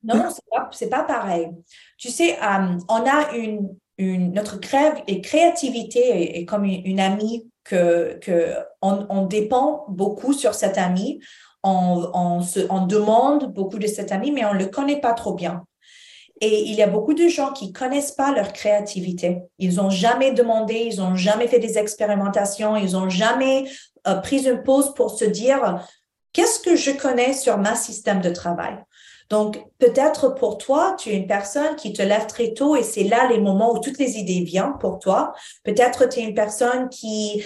[0.03, 1.51] Non, c'est pas, c'est pas pareil.
[1.99, 8.19] Tu sais, euh, on a une, notre crève et créativité est, comme une, amie que,
[8.23, 11.21] que on, dépend beaucoup sur cette amie
[11.63, 15.35] on, se, on demande beaucoup de cet ami, mais on ne le connaît pas trop
[15.35, 15.63] bien.
[16.45, 19.39] Et il y a beaucoup de gens qui connaissent pas leur créativité.
[19.59, 23.65] Ils ont jamais demandé, ils ont jamais fait des expérimentations, ils ont jamais
[24.07, 25.83] euh, pris une pause pour se dire
[26.35, 28.77] qu'est-ce que je connais sur ma système de travail?
[29.31, 33.05] Donc, peut-être pour toi, tu es une personne qui te lève très tôt et c'est
[33.05, 35.33] là les moments où toutes les idées viennent pour toi.
[35.63, 37.43] Peut-être tu es une personne qui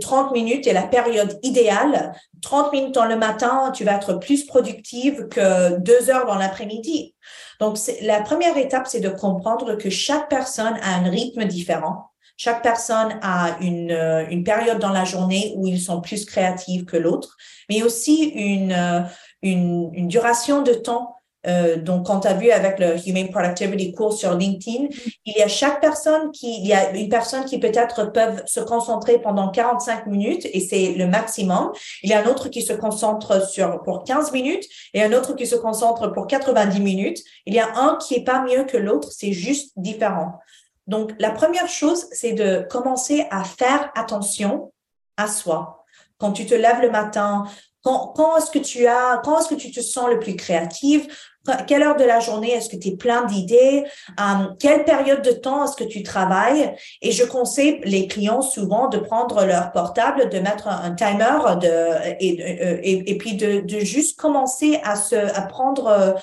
[0.00, 2.12] 30 minutes est la période idéale.
[2.42, 7.14] 30 minutes dans le matin, tu vas être plus productive que deux heures dans l'après-midi.
[7.60, 12.10] Donc, la première étape, c'est de comprendre que chaque personne a un rythme différent.
[12.36, 13.92] Chaque personne a une,
[14.30, 17.36] une période dans la journée où ils sont plus créatifs que l'autre,
[17.68, 19.06] mais aussi une,
[19.42, 23.92] une, une duration de temps euh, donc, quand tu as vu avec le Human Productivity
[23.92, 24.88] Course sur LinkedIn,
[25.24, 28.60] il y a chaque personne qui, il y a une personne qui peut-être peuvent se
[28.60, 31.72] concentrer pendant 45 minutes et c'est le maximum.
[32.02, 35.34] Il y a un autre qui se concentre sur pour 15 minutes et un autre
[35.34, 37.18] qui se concentre pour 90 minutes.
[37.46, 40.38] Il y a un qui est pas mieux que l'autre, c'est juste différent.
[40.86, 44.72] Donc, la première chose, c'est de commencer à faire attention
[45.16, 45.84] à soi.
[46.18, 47.44] Quand tu te lèves le matin,
[47.82, 51.29] quand, quand est-ce que tu as, quand est-ce que tu te sens le plus créatif?
[51.66, 53.84] Quelle heure de la journée est-ce que tu es plein d'idées?
[54.18, 56.74] Um, quelle période de temps est-ce que tu travailles?
[57.02, 62.16] Et je conseille les clients souvent de prendre leur portable, de mettre un, timer de,
[62.20, 66.16] et, euh, et, puis de, juste commencer à se à prendre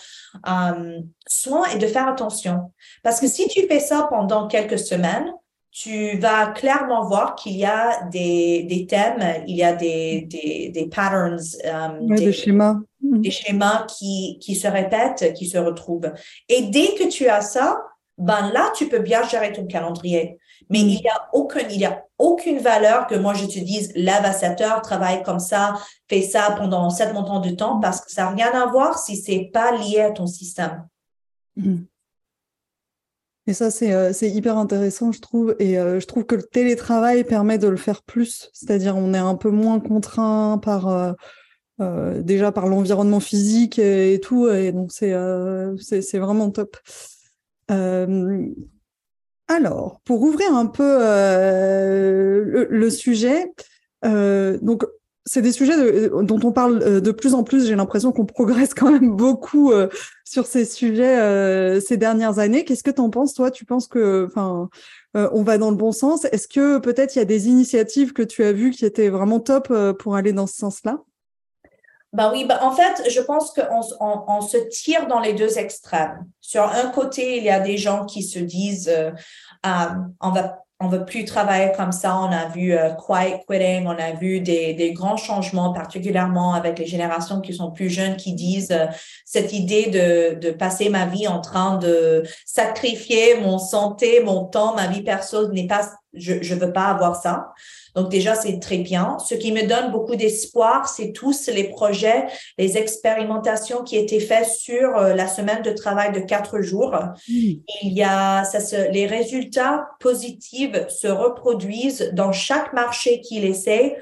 [0.46, 2.72] um, soin et de faire attention.
[3.04, 5.32] Parce que si tu fais ça pendant quelques semaines,
[5.80, 10.70] tu vas clairement voir qu'il y a des, des, thèmes, il y a des, des,
[10.74, 16.12] des patterns, euh, des, schémas, des schémas qui, qui se répètent, qui se retrouvent.
[16.50, 17.80] Et dès que tu as ça,
[18.18, 20.40] ben là, tu peux bien gérer ton calendrier.
[20.72, 20.88] Mais mm.
[20.88, 24.26] il y a aucun, il y a aucune valeur que moi je te dise, lave
[24.26, 25.76] à 7 heures, travaille comme ça,
[26.10, 29.16] fais ça pendant 7 montants de temps parce que ça n'a rien à voir si
[29.16, 30.88] c'est pas lié à ton système.
[31.56, 31.84] Mm.
[33.48, 35.56] Et ça, c'est hyper intéressant, je trouve.
[35.60, 38.50] Et je trouve que le télétravail permet de le faire plus.
[38.54, 41.16] C'est-à-dire, on est un peu moins contraint par
[41.80, 44.50] déjà par l'environnement physique et, tout.
[44.50, 45.14] Et donc, c'est
[45.80, 46.76] c'est vraiment top.
[49.48, 53.50] alors, pour ouvrir un peu le, le, sujet,
[54.04, 54.84] donc
[55.30, 57.68] c'est des sujets euh, dont on parle euh, de plus en plus.
[57.68, 59.90] J'ai l'impression qu'on progresse quand même beaucoup euh,
[60.24, 62.66] sur ces sujets ces dernières années.
[62.66, 63.52] Qu'est-ce que tu en penses, toi?
[63.52, 64.28] Tu penses que,
[65.14, 66.26] on va dans le bon sens?
[66.26, 69.40] Est-ce que peut-être il y a des initiatives que tu as vues qui étaient vraiment
[69.40, 71.00] top pour aller dans ce sens-là?
[72.14, 76.26] Ben oui, ben en fait, je pense qu'on on, se tire dans les deux extrêmes.
[76.42, 78.94] Sur un côté, il y a des gens qui se disent,
[79.64, 82.18] ah, on va on veut plus travailler comme ça.
[82.20, 86.86] On a vu euh, quiet quitting, on a vu des, grands changements, particulièrement avec les
[86.86, 88.86] générations qui sont plus jeunes, qui disent euh,
[89.26, 94.76] cette idée de, de passer ma vie en train de sacrifier mon santé, mon temps,
[94.76, 97.54] ma vie perso n'est pas, je je veux pas avoir ça.
[97.96, 99.18] Donc déjà, c'est très bien.
[99.20, 102.28] Ce qui me donne beaucoup d'espoir, c'est tous les projets,
[102.60, 106.96] les expérimentations qui étaient faites sur euh, la semaine de travail de quatre jours.
[107.28, 113.98] Il y a ça se, les résultats positifs se reproduisent dans chaque marché qu'il essaie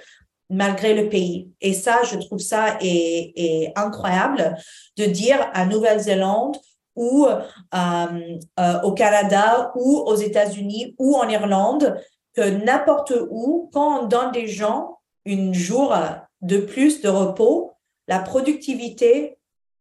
[0.49, 1.49] malgré le pays.
[1.61, 4.55] Et ça, je trouve ça est, est incroyable
[4.97, 6.57] de dire à Nouvelle-Zélande
[6.95, 7.41] ou euh,
[7.73, 11.97] euh, au Canada ou aux États-Unis ou en Irlande,
[12.33, 15.95] que n'importe où, quand on donne des gens une jour
[16.41, 17.73] de plus de repos,
[18.07, 19.37] la productivité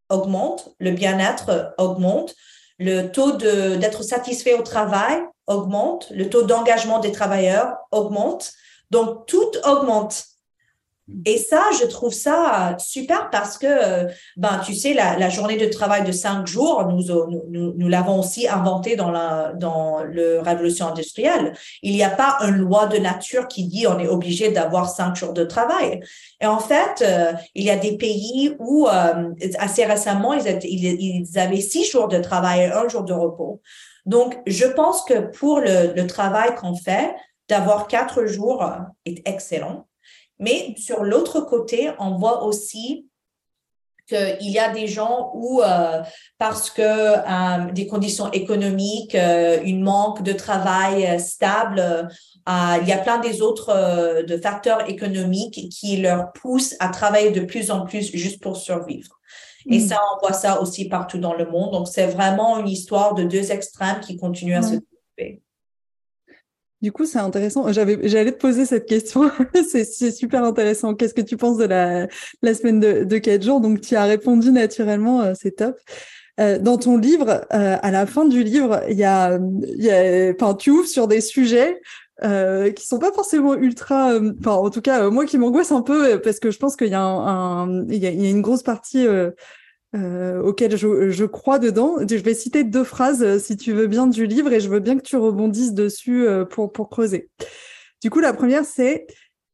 [0.09, 2.35] augmente, le bien-être augmente,
[2.79, 8.53] le taux d'être satisfait au travail augmente, le taux d'engagement des travailleurs augmente.
[8.91, 10.25] Donc, tout augmente.
[11.27, 14.07] Et ça, je trouve ça super parce que,
[14.39, 17.05] ben, tu sais, la, la journée de travail de cinq jours, nous,
[17.51, 21.53] nous, nous l'avons aussi inventé dans la, dans le révolution industrielle.
[21.83, 25.15] Il n'y a pas une loi de nature qui dit on est obligé d'avoir cinq
[25.17, 26.01] jours de travail.
[26.41, 30.71] Et en fait, euh, il y a des pays où, euh, assez récemment, ils, étaient,
[30.71, 33.61] ils, avaient six jours de travail et un jour de repos.
[34.07, 37.15] Donc, je pense que pour le, le travail qu'on fait,
[37.49, 38.65] d'avoir quatre jours
[39.05, 39.87] est excellent.
[40.39, 43.07] Mais sur l'autre côté, on voit aussi
[44.07, 46.03] qu'il y a des gens où, euh,
[46.39, 52.09] parce que euh, des conditions économiques, euh, une manque de travail stable,
[52.47, 57.41] il y a plein des autres de facteurs économiques qui leur poussent à travailler de
[57.41, 59.19] plus en plus juste pour survivre.
[59.67, 59.89] Et mm.
[59.89, 61.73] ça, on voit ça aussi partout dans le monde.
[61.73, 65.43] Donc, c'est vraiment une histoire de deux extrêmes qui continuent à se développer.
[66.85, 67.73] Du coup, c'est intéressant.
[67.73, 69.31] J'allais te poser cette question.
[69.71, 70.95] c'est, super intéressant.
[70.95, 72.09] Qu'est-ce que tu penses de la,
[72.43, 73.63] la semaine de, de quatre jours?
[73.63, 75.23] Donc, tu as répondu naturellement.
[75.23, 75.79] Euh, c'est top.
[76.41, 80.71] Euh, dans ton livre, euh, à la fin du livre, il y a, y tu
[80.73, 81.81] ouvres sur des sujets
[82.21, 86.51] qui sont pas forcément ultra, en tout cas, moi qui m'angoisse un peu parce que
[86.51, 89.07] je pense qu'il y, a, une grosse partie
[89.95, 91.99] euh, auquel je, je, crois dedans.
[92.01, 94.81] Je vais citer deux phrases, euh, si tu veux bien, du livre et je veux
[94.81, 97.31] bien que tu rebondisses dessus euh, pour, pour creuser.
[98.03, 99.07] Du coup, la première, c'est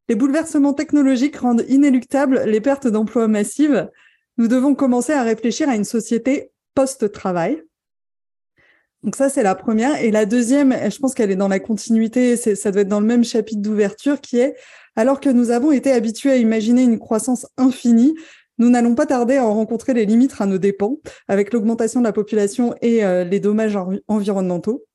[0.09, 3.89] Les bouleversements technologiques rendent inéluctables les pertes d'emplois massives.
[4.37, 7.61] Nous devons commencer à réfléchir à une société post-travail.
[9.03, 10.01] Donc ça, c'est la première.
[10.01, 13.05] Et la deuxième, je pense qu'elle est dans la continuité, ça doit être dans le
[13.05, 14.55] même chapitre d'ouverture, qui est
[14.95, 18.13] alors que nous avons été habitués à imaginer une croissance infinie,
[18.61, 20.97] nous n'allons pas tarder à en rencontrer les limites à nos dépens,
[21.27, 23.75] avec l'augmentation de la population et euh, les dommages
[24.07, 24.85] environnementaux.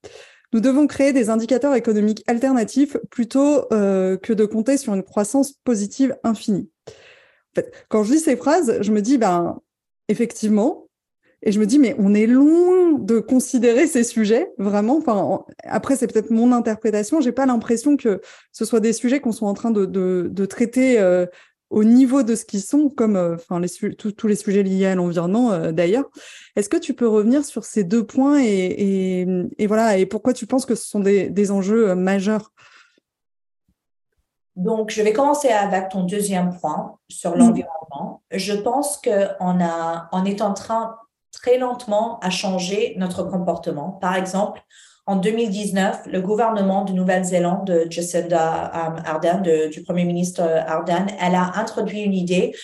[0.53, 5.55] Nous devons créer des indicateurs économiques alternatifs plutôt euh, que de compter sur une croissance
[5.65, 6.71] positive infinie.
[7.89, 9.59] Quand je lis ces phrases, je me dis, ben,
[10.07, 10.87] effectivement,
[11.43, 15.45] et je me dis, mais on est loin de considérer ces sujets, vraiment.
[15.65, 17.21] Après, c'est peut-être mon interprétation.
[17.21, 18.21] J'ai pas l'impression que
[18.53, 21.27] ce soit des sujets qu'on soit en train de traiter euh,
[21.71, 25.53] au niveau de ce qu'ils sont, comme euh, enfin tous les sujets liés à l'environnement
[25.53, 26.05] euh, d'ailleurs.
[26.55, 29.27] Est-ce que tu peux revenir sur ces deux points et, et,
[29.59, 32.53] et, voilà et pourquoi tu penses que ce sont des, des enjeux euh, majeurs?
[34.55, 37.39] Donc, je vais commencer avec ton deuxième point sur mmh.
[37.39, 38.23] l'environnement.
[38.31, 40.97] Je pense que on a on est en train
[41.31, 43.91] très lentement à changer notre comportement.
[43.91, 44.63] Par exemple,
[45.07, 51.37] en 2019, le gouvernement de Nouvelle-Zélande de Jacinda um, Ardern, du Premier ministre Ardern, elle
[51.37, 52.55] a introduit une idée,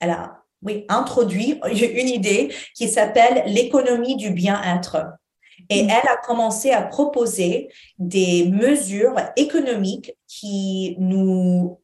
[0.00, 5.06] elle a, oui, introduit une idée qui s'appelle l'économie du bien-être.
[5.70, 5.90] Et mm.
[5.90, 7.68] elle a commencé à proposer
[7.98, 11.78] des mesures économiques qui nous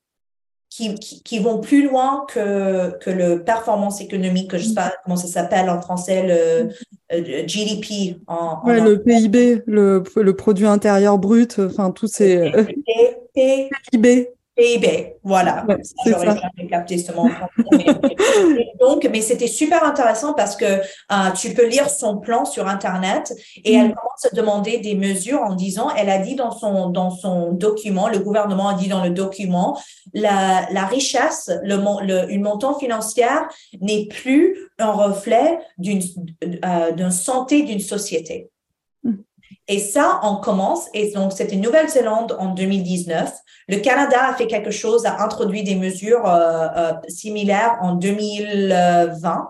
[0.71, 5.17] qui, qui, vont plus loin que, que le performance économique, que je sais pas comment
[5.17, 6.73] ça s'appelle en français, le,
[7.13, 8.17] euh, GDP.
[8.29, 12.53] En, le PIB, le, le, produit intérieur brut, enfin tous ces...
[13.35, 14.31] PIB.
[15.23, 15.67] Voilà.
[16.07, 17.29] J'aurais jamais capté ce mot.
[17.73, 17.87] mais,
[18.81, 23.33] donc, mais c'était super intéressant parce que euh, tu peux lire son plan sur Internet
[23.65, 23.95] et elle mm.
[23.95, 28.09] commence à demander des mesures en disant, elle a dit dans son, dans son document,
[28.09, 29.79] le gouvernement a dit dans le document,
[30.15, 33.49] la, la richesse, le, le, une montant financière
[33.81, 36.01] n'est plus un reflet d'une
[36.65, 38.51] euh, santé d'une société.
[39.69, 43.31] Et ça, on commence, et donc c'était Nouvelle-Zélande en 2019.
[43.69, 49.49] Le Canada a fait quelque chose, a introduit des mesures euh, euh, similaires en 2020.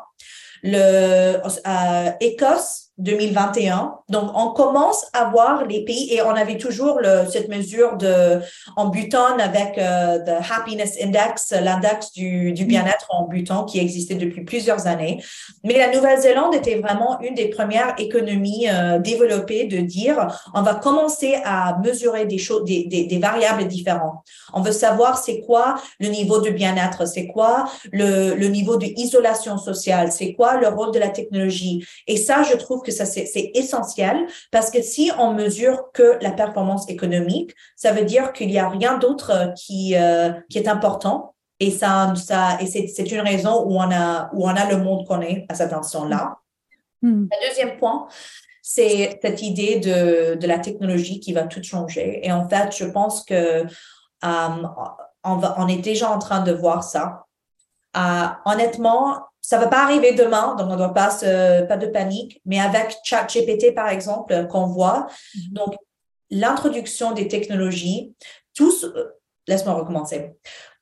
[0.63, 3.95] Le euh, Écosse 2021.
[4.09, 8.41] Donc, on commence à voir les pays et on avait toujours le, cette mesure de
[8.77, 14.15] en Bhutan avec euh, the Happiness Index, l'index du, du bien-être en Bhutan qui existait
[14.15, 15.23] depuis plusieurs années.
[15.65, 20.75] Mais la Nouvelle-Zélande était vraiment une des premières économies euh, développées de dire on va
[20.75, 24.21] commencer à mesurer des choses, des, des, des variables différentes.
[24.53, 28.87] On veut savoir c'est quoi le niveau de bien-être, c'est quoi le, le niveau de
[28.97, 31.85] isolation sociale, c'est quoi le rôle de la technologie.
[32.07, 36.33] Et ça, je trouve que ça, c'est essentiel parce que si on mesure que la
[36.33, 40.69] performance économique, ça veut dire qu'il n'y a rien d'autre euh, qui, euh, qui est
[40.69, 41.35] important.
[41.59, 45.07] Et ça, ça et c'est une raison où on a, où on a le monde
[45.07, 46.39] qu'on est à cet instant-là.
[47.03, 47.27] Hmm.
[47.31, 48.09] Le deuxième point,
[48.63, 52.27] c'est cette idée de, de la technologie qui va tout changer.
[52.27, 53.67] Et en fait, je pense que euh,
[54.23, 57.27] on, va, on est déjà en train de voir ça.
[58.47, 62.41] honnêtement, ça va pas arriver demain, donc on ne doit pas se, pas de panique.
[62.45, 65.53] Mais avec ChatGPT, par exemple, qu'on voit, mm-hmm.
[65.53, 65.75] donc
[66.31, 68.15] l'introduction des technologies,
[68.55, 69.17] tous, euh,
[69.47, 70.33] laisse-moi recommencer.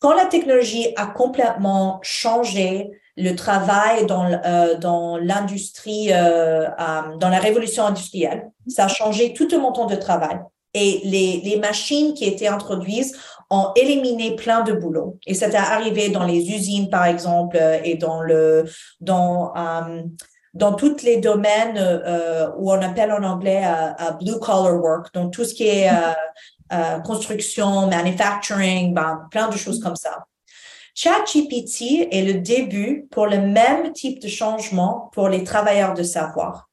[0.00, 6.68] Quand la technologie a complètement changé le travail dans, euh, dans l'industrie, euh,
[7.16, 10.38] dans la révolution industrielle, ça a changé tout le montant de travail.
[10.75, 13.14] Et les, les machines qui étaient introduites
[13.51, 15.19] ont éliminé plein de boulot.
[15.27, 18.64] Et a arrivé dans les usines, par exemple, euh, et dans le
[19.01, 20.03] dans euh,
[20.55, 23.62] dans tous les domaines euh, où on appelle en anglais
[24.21, 25.91] blue collar work, donc tout ce qui est
[27.05, 30.27] construction, manufacturing, ben, plein de choses comme ça.
[30.95, 36.68] ChatGPT est le début pour le même type de changement pour les travailleurs de savoir.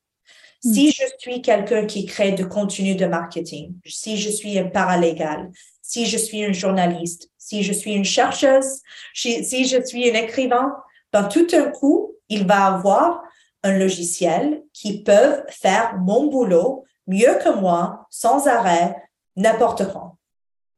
[0.66, 0.91] Si hmm.
[0.91, 5.51] je suis quelqu'un qui crée du contenu de marketing, si je suis un paralégal,
[5.84, 8.82] si je suis une journaliste, si je suis une chercheuse,
[9.13, 10.76] si je suis un écrivain,
[11.13, 13.22] ben, tout un coup, il va avoir
[13.61, 18.95] un logiciel qui peut faire mon boulot mieux que moi, sans arrêt,
[19.36, 20.18] n'importe quand.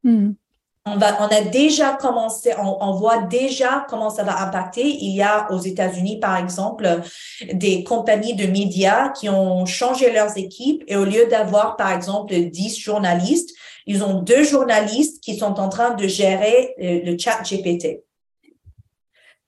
[0.03, 0.33] Hmm.
[0.93, 4.83] On, va, on a déjà commencé, on, voit déjà comment ça va impacter.
[4.85, 7.01] Il y a aux États-Unis, par exemple,
[7.51, 12.33] des compagnies de médias qui ont changé leurs équipes et au lieu d'avoir, par exemple,
[12.33, 13.51] 10 journalistes,
[13.85, 18.03] ils ont deux journalistes qui sont en train de gérer euh, le chat GPT.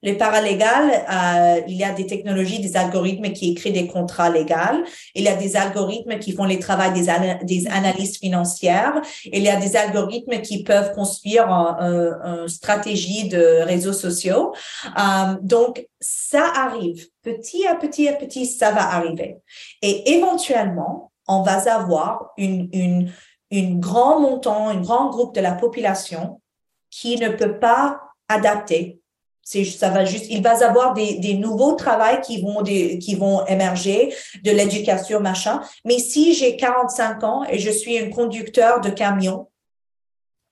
[0.01, 4.83] Les paralégales, euh, il y a des technologies, des algorithmes qui écrivent des contrats légaux.
[5.13, 7.07] Il y a des algorithmes qui font les travaux des,
[7.43, 9.01] des analystes financières.
[9.25, 14.53] Il y a des algorithmes qui peuvent construire une stratégie de réseaux sociaux.
[14.85, 17.07] Euh, donc, ça arrive.
[17.21, 19.37] Petit à petit à petit, ça va arriver.
[19.81, 23.11] Et éventuellement, on va avoir une, une,
[23.51, 26.41] une grand montant, un grand groupe de la population
[26.89, 28.98] qui ne peut pas adapter.
[29.51, 33.15] C'est, ça va juste, il va avoir des, des nouveaux travails qui vont, des, qui
[33.15, 35.61] vont émerger, de l'éducation, machin.
[35.85, 39.47] Mais si j'ai 45 ans et je suis un conducteur de camion,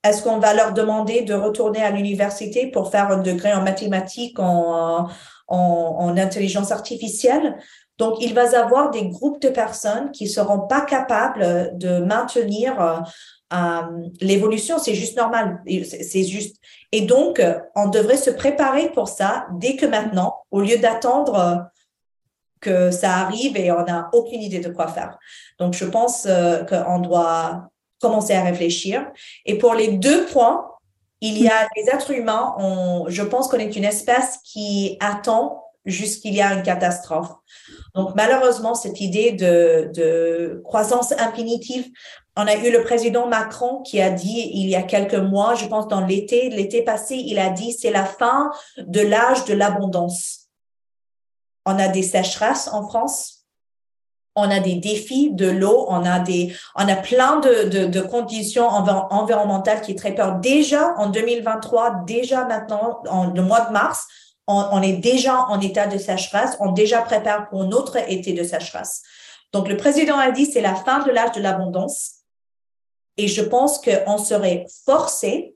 [0.03, 4.39] est-ce qu'on va leur demander de retourner à l'université pour faire un degré en mathématiques,
[4.39, 5.07] en,
[5.47, 5.57] en,
[5.99, 7.55] en intelligence artificielle?
[7.99, 13.03] Donc, il va y avoir des groupes de personnes qui seront pas capables de maintenir
[13.53, 13.81] euh, euh,
[14.21, 14.79] l'évolution.
[14.79, 15.61] C'est juste normal.
[15.83, 16.57] C'est juste.
[16.91, 17.41] Et donc,
[17.75, 21.69] on devrait se préparer pour ça dès que maintenant, au lieu d'attendre
[22.59, 25.17] que ça arrive et on n'a aucune idée de quoi faire.
[25.59, 27.69] Donc, je pense euh, qu'on doit
[27.99, 29.05] commencer à réfléchir.
[29.45, 30.67] Et pour les deux points,
[31.21, 32.55] il y a les êtres humains.
[32.59, 37.31] On, je pense qu'on est une espèce qui attend jusqu'il y a une catastrophe.
[37.95, 41.87] Donc, malheureusement, cette idée de, croissance infinitive,
[42.35, 45.65] on a eu le président Macron qui a dit il y a quelques mois, je
[45.65, 50.49] pense dans l'été, l'été passé, il a dit c'est la fin de l'âge de l'abondance.
[51.65, 53.33] On a des sécheresses en France.
[54.35, 58.67] on a des défis de l'eau, on a des, on a plein de, de, conditions
[58.67, 60.35] environnementales qui est très peur.
[60.35, 64.05] Déjà en 2023, déjà maintenant, en le mois de mars,
[64.47, 68.43] on, on, est déjà en état de sécheresse, on déjà prépare pour notre été de
[68.43, 69.03] sécheresse.
[69.53, 72.15] Donc, le président a dit, c'est la fin de l'âge de l'abondance.
[73.17, 75.55] Et je pense qu'on serait forcé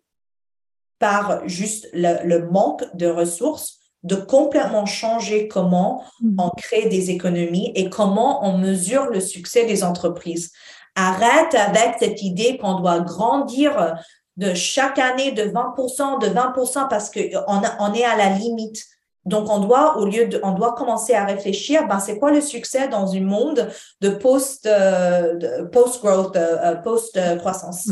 [0.99, 6.39] par juste le, le manque de ressources de complètement changer comment mm.
[6.39, 10.51] on crée des économies et comment on mesure le succès des entreprises.
[10.95, 13.95] Arrête avec cette idée qu'on doit grandir
[14.37, 18.85] de chaque année de 20%, de 20% parce qu'on on est à la limite.
[19.25, 22.41] Donc, on doit, au lieu de, on doit commencer à réfléchir, ben, c'est quoi le
[22.41, 23.69] succès dans un monde
[24.01, 27.87] de post, euh, post growth, euh, euh, post croissance.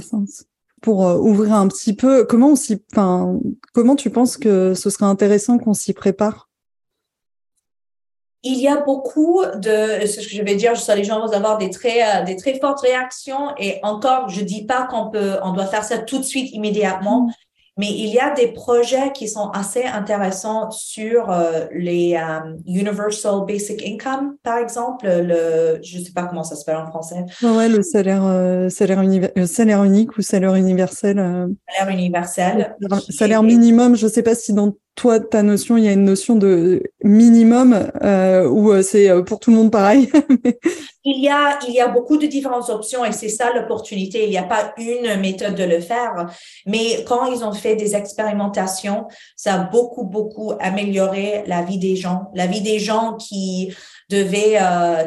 [0.82, 2.54] Pour euh, ouvrir un petit peu, comment
[2.96, 3.40] on
[3.74, 6.49] comment tu penses que ce serait intéressant qu'on s'y prépare?
[8.44, 11.34] Il y a beaucoup de, ce que je vais dire, je sais les gens vont
[11.34, 15.38] avoir des très, euh, des très fortes réactions et encore, je dis pas qu'on peut,
[15.44, 17.32] on doit faire ça tout de suite immédiatement, mmh.
[17.80, 23.46] Mais il y a des projets qui sont assez intéressants sur euh, les euh, Universal
[23.48, 27.24] Basic Income, par exemple, le, je ne sais pas comment ça s'appelle en français.
[27.42, 29.02] ouais, le salaire, euh, salaire,
[29.46, 31.16] salaire unique ou salaire universel.
[31.70, 32.76] Salaire universel.
[33.12, 36.04] Salaire minimum, je ne sais pas si dans toi, ta notion, il y a une
[36.04, 40.12] notion de minimum euh, ou euh, c'est euh, pour tout le monde pareil
[41.06, 44.26] Il y a, il y a beaucoup de différentes options et c'est ça l'opportunité.
[44.26, 46.30] Il n'y a pas une méthode de le faire,
[46.68, 51.96] mais quand ils ont fait des expérimentations, ça a beaucoup, beaucoup amélioré la vie des
[51.96, 53.74] gens, la vie des gens qui
[54.10, 54.60] devaient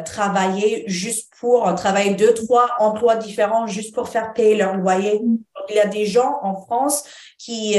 [0.03, 5.19] travailler juste pour travailler deux, trois emplois différents juste pour faire payer leur loyer.
[5.23, 5.37] Mm.
[5.69, 7.03] il y a des gens en France
[7.37, 7.77] qui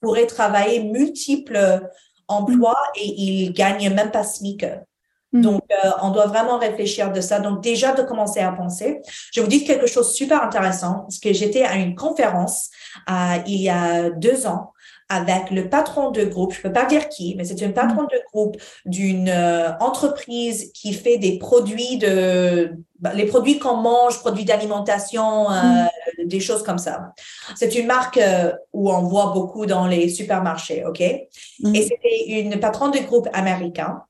[0.00, 1.88] pourrait travailler multiples
[2.28, 4.64] emplois et il gagne même pas SMIC.
[5.32, 5.40] Mm.
[5.42, 7.40] Donc, euh, on doit vraiment réfléchir de ça.
[7.40, 9.00] Donc, déjà de commencer à penser.
[9.32, 12.70] Je vous dis quelque chose de super intéressant, parce que j'étais à une conférence
[13.10, 14.72] euh, il y a deux ans
[15.10, 18.20] avec le patron de groupe, je peux pas dire qui, mais c'est un patron de
[18.30, 24.44] groupe d'une euh, entreprise qui fait des produits de, bah, les produits qu'on mange, produits
[24.44, 25.88] d'alimentation, euh, mm.
[26.28, 27.12] Des choses comme ça.
[27.56, 31.00] C'est une marque euh, où on voit beaucoup dans les supermarchés, ok?
[31.60, 31.74] Mm.
[31.74, 34.02] Et c'était une patron de groupe américain.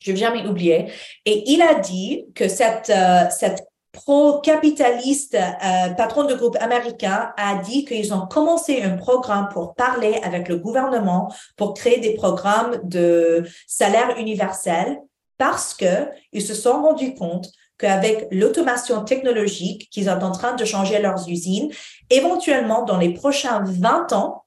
[0.00, 0.90] Je vais jamais oublier.
[1.24, 2.92] Et il a dit que cette,
[3.30, 3.64] cette
[3.94, 10.20] pro-capitaliste, euh, patron de groupe américain, a dit qu'ils ont commencé un programme pour parler
[10.22, 15.00] avec le gouvernement pour créer des programmes de salaire universel
[15.38, 20.64] parce que ils se sont rendus compte qu'avec l'automation technologique qu'ils sont en train de
[20.64, 21.70] changer leurs usines,
[22.10, 24.44] éventuellement dans les prochains 20 ans,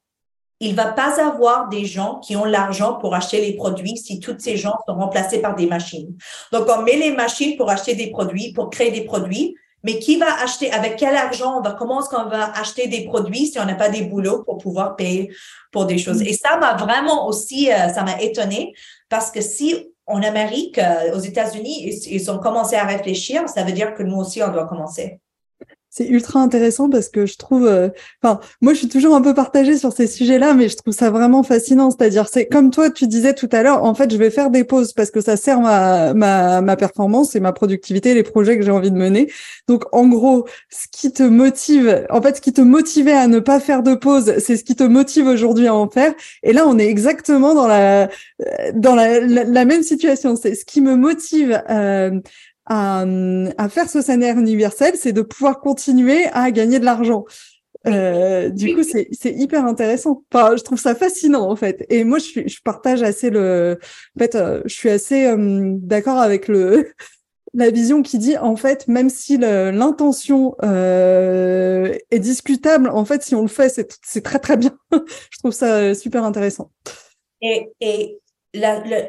[0.60, 4.42] il va pas avoir des gens qui ont l'argent pour acheter les produits si toutes
[4.42, 6.18] ces gens sont remplacés par des machines.
[6.52, 10.18] Donc, on met les machines pour acheter des produits, pour créer des produits, mais qui
[10.18, 13.60] va acheter, avec quel argent on va, comment est-ce qu'on va acheter des produits si
[13.60, 15.32] on n'a pas des boulots pour pouvoir payer
[15.72, 16.22] pour des choses?
[16.24, 18.74] Et ça m'a vraiment aussi, euh, ça m'a étonné
[19.10, 23.64] parce que si en Amérique, euh, aux États-Unis, ils, ils ont commencé à réfléchir, ça
[23.64, 25.20] veut dire que nous aussi, on doit commencer
[25.98, 27.90] c'est ultra intéressant parce que je trouve, euh,
[28.22, 31.10] enfin, moi je suis toujours un peu partagée sur ces sujets-là, mais je trouve ça
[31.10, 31.90] vraiment fascinant.
[31.90, 34.64] C'est-à-dire, c'est comme toi, tu disais tout à l'heure, en fait, je vais faire des
[34.64, 38.64] pauses parce que ça sert ma, ma, ma performance et ma productivité, les projets que
[38.64, 39.32] j'ai envie de mener.
[39.68, 43.40] Donc, en gros, ce qui te motive, en fait, ce qui te motivait à ne
[43.40, 46.14] pas faire de pause, c'est ce qui te motive aujourd'hui à en faire.
[46.44, 48.08] Et là, on est exactement dans la,
[48.76, 50.36] dans la, la, même situation.
[50.36, 51.60] C'est ce qui me motive.
[51.72, 52.20] Euh,
[52.68, 57.26] à, faire ce salaire universel, c'est de pouvoir continuer à gagner de l'argent.
[57.86, 60.24] Euh, du coup, c'est hyper intéressant.
[60.34, 61.86] Enfin, je trouve ça fascinant en fait.
[61.90, 63.80] Et moi, je, je partage assez le.
[64.16, 66.88] En fait, euh, je suis assez euh, d'accord avec le
[67.54, 73.36] la vision qui dit en fait, même si l'intention euh, est discutable, en fait, si
[73.36, 73.70] on le fait,
[74.04, 74.78] c'est très très bien.
[74.92, 76.72] je trouve ça super intéressant.
[77.42, 78.20] Et, et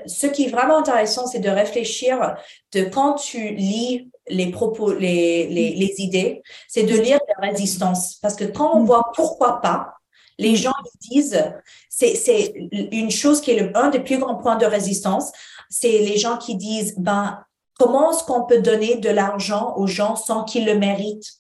[0.07, 2.37] ce qui est vraiment intéressant, c'est de réfléchir
[2.73, 8.17] de quand tu lis les propos, les, les, les idées, c'est de lire la résistance.
[8.23, 9.95] Parce que quand on voit pourquoi pas,
[10.39, 11.43] les gens disent,
[11.89, 15.33] c'est une chose qui est le, un des plus grands points de résistance,
[15.69, 17.45] c'est les gens qui disent, ben,
[17.79, 21.33] comment est-ce qu'on peut donner de l'argent aux gens sans qu'ils le méritent?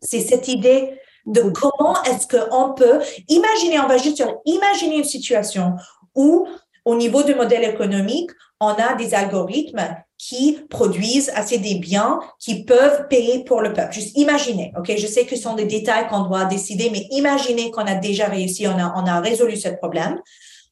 [0.00, 5.74] C'est cette idée de comment est-ce qu'on peut imaginer, on va juste imaginer une situation
[6.14, 6.46] où
[6.86, 8.30] au niveau du modèle économique,
[8.60, 13.92] on a des algorithmes qui produisent assez des biens qui peuvent payer pour le peuple.
[13.92, 14.90] Juste imaginez, OK?
[14.96, 18.26] Je sais que ce sont des détails qu'on doit décider, mais imaginez qu'on a déjà
[18.26, 20.20] réussi, on a, résolu ce problème.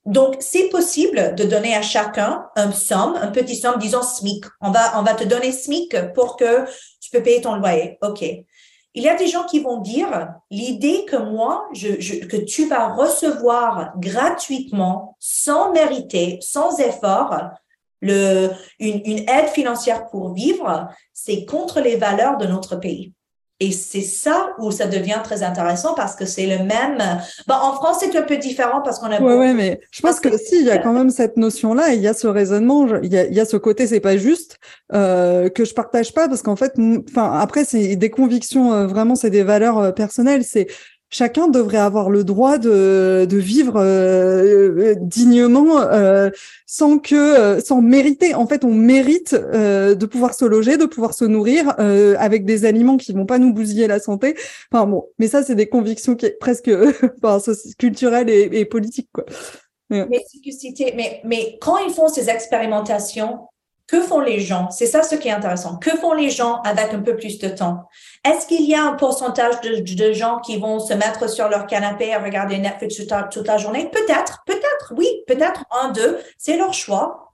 [0.07, 4.45] Donc, c'est possible de donner à chacun un somme, un petit somme, disons SMIC.
[4.61, 6.65] On va, on va te donner SMIC pour que
[7.01, 7.99] tu peux payer ton loyer.
[8.03, 8.25] OK.
[8.95, 12.95] Il y a des gens qui vont dire l'idée que moi, je, que tu vas
[12.95, 17.37] recevoir gratuitement, sans mériter, sans effort,
[18.01, 23.13] une aide financière pour vivre, c'est contre les valeurs de notre pays.
[23.61, 26.99] Et c'est ça où ça devient très intéressant parce que c'est le même.
[27.47, 29.21] Bon, en France, c'est un peu différent parce qu'on a.
[29.21, 32.01] Oui, ouais, mais je pense que, si, il y a quand même cette notion-là, il
[32.01, 34.59] y a ce raisonnement, il y a, il y a ce côté, c'est pas juste
[34.93, 36.75] euh, que je partage pas parce qu'en fait,
[37.09, 40.43] enfin après, c'est des convictions, euh, vraiment, c'est des valeurs euh, personnelles.
[40.45, 40.67] C'est
[41.11, 46.31] chacun devrait avoir le droit de, de vivre euh, dignement euh,
[46.67, 48.35] sans que euh, sans mériter.
[48.35, 52.97] En fait on mérite de pouvoir se loger de pouvoir se nourrir avec des aliments
[52.97, 54.37] qui vont pas nous bousiller la santé.
[54.73, 56.71] Enfin bon mais ça c'est des convictions qui est presque
[57.79, 59.25] culturelles et, et politiques quoi.
[59.91, 63.47] Mais, mais quand ils font ces expérimentations
[63.87, 64.71] que font les gens?
[64.71, 65.77] C'est ça ce qui est intéressant.
[65.77, 67.89] Que font les gens avec un peu plus de temps?
[68.25, 72.15] Est-ce qu'il y a un pourcentage de, gens qui vont se mettre sur leur canapé
[72.15, 73.91] à regarder Netflix toute la journée?
[73.91, 77.33] Peut-être, peut-être, oui, peut-être un, deux, c'est leur choix.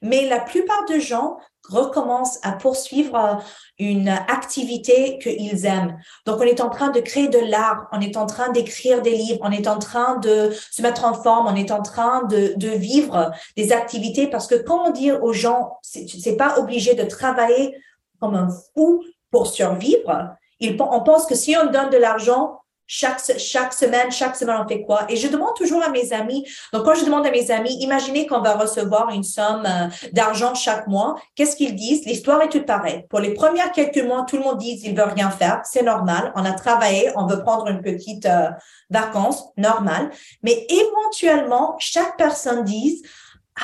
[0.00, 1.38] Mais la plupart des gens
[1.68, 3.34] recommencent à poursuivre euh,
[3.78, 5.98] une activité qu'ils aiment.
[6.26, 9.16] Donc, on est en train de créer de l'art, on est en train d'écrire des
[9.16, 12.54] livres, on est en train de se mettre en forme, on est en train de,
[12.56, 17.76] de vivre des activités parce que on dit aux gens, c'est pas obligé de travailler
[18.20, 20.30] comme un fou pour survivre.
[20.60, 24.80] on pense que si on donne de l'argent, chaque, chaque semaine, chaque semaine, on fait
[24.80, 25.02] quoi?
[25.10, 26.44] Et je demande toujours à mes amis.
[26.72, 30.54] Donc, quand je demande à mes amis, imaginez qu'on va recevoir une somme euh, d'argent
[30.54, 31.16] chaque mois.
[31.36, 32.06] Qu'est-ce qu'ils disent?
[32.06, 33.04] L'histoire est toute pareille.
[33.10, 35.60] Pour les premières quelques mois, tout le monde dit qu'il veut rien faire.
[35.64, 36.32] C'est normal.
[36.34, 37.10] On a travaillé.
[37.14, 38.48] On veut prendre une petite euh,
[38.88, 39.44] vacance.
[39.58, 40.10] Normal.
[40.42, 43.02] Mais éventuellement, chaque personne dit,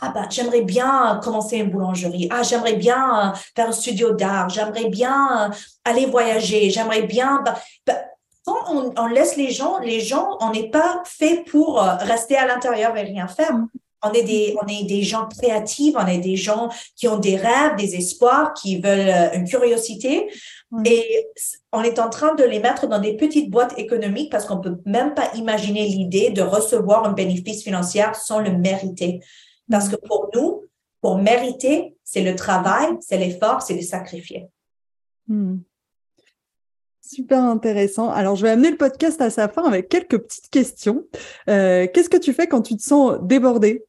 [0.03, 2.29] ah bah j'aimerais bien commencer une boulangerie.
[2.31, 4.51] Ah j'aimerais bien euh, faire un studio d'art.
[4.51, 5.51] J'aimerais bien
[5.85, 6.68] aller voyager.
[6.68, 7.41] J'aimerais bien.
[7.43, 7.55] Bah,
[7.87, 7.95] bah,
[8.45, 12.47] quand on, laisse les gens, les gens, on n'est pas fait pour euh, rester à
[12.47, 13.53] l'intérieur et rien faire.
[14.03, 17.36] On est des, on est des gens créatifs, on est des gens qui ont des
[17.36, 20.30] rêves, des espoirs, qui veulent euh, une curiosité.
[20.84, 21.26] Et
[21.72, 24.76] on est en train de les mettre dans des petites boîtes économiques parce qu'on peut
[24.84, 29.20] même pas imaginer l'idée de recevoir un bénéfice financier sans le mériter.
[29.70, 30.64] Parce que pour nous,
[31.01, 34.49] pour mériter, c'est le travail, c'est l'effort, c'est le sacrifier.
[35.28, 35.59] Hmm.
[37.07, 38.11] Super intéressant.
[38.11, 41.05] Alors, je vais amener le podcast à sa fin avec quelques petites questions.
[41.51, 43.85] Euh, qu'est-ce que tu fais quand tu te sens débordé?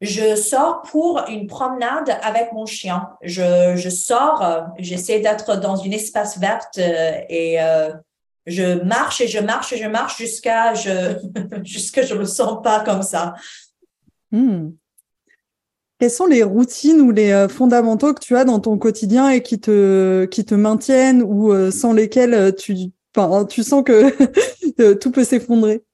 [0.00, 3.10] Je sors pour une promenade avec mon chien.
[3.22, 7.58] Je, sors, euh, j'essaie d'être dans une espace verte euh, et
[8.46, 11.18] je marche et je marche et je marche jusqu'à je
[11.64, 13.34] jusqu'à je me sens pas comme ça.
[14.30, 14.70] Hmm.
[16.00, 19.42] Quelles sont les routines ou les euh, fondamentaux que tu as dans ton quotidien et
[19.42, 22.74] qui te, qui te maintiennent ou euh, sans lesquels euh, tu,
[23.50, 25.84] tu sens que tout peut s'effondrer?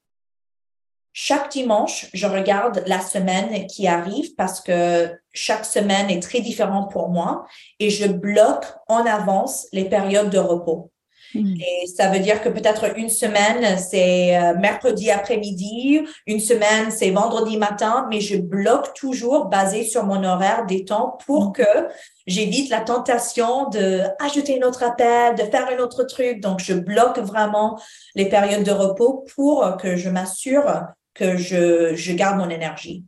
[1.11, 6.89] Chaque dimanche, je regarde la semaine qui arrive parce que chaque semaine est très différente
[6.89, 7.45] pour moi
[7.79, 10.89] et je bloque en avance les périodes de repos.
[11.33, 11.55] Mm.
[11.59, 17.09] Et ça veut dire que peut-être une semaine, c'est euh, mercredi après-midi, une semaine, c'est
[17.11, 21.53] vendredi matin, mais je bloque toujours basé sur mon horaire des temps pour mm.
[21.53, 21.87] que
[22.25, 26.39] j'évite la tentation de ajouter un autre appel, de faire un autre truc.
[26.39, 27.79] Donc, je bloque vraiment
[28.15, 33.03] les périodes de repos pour que je m'assure que je, je garde mon énergie.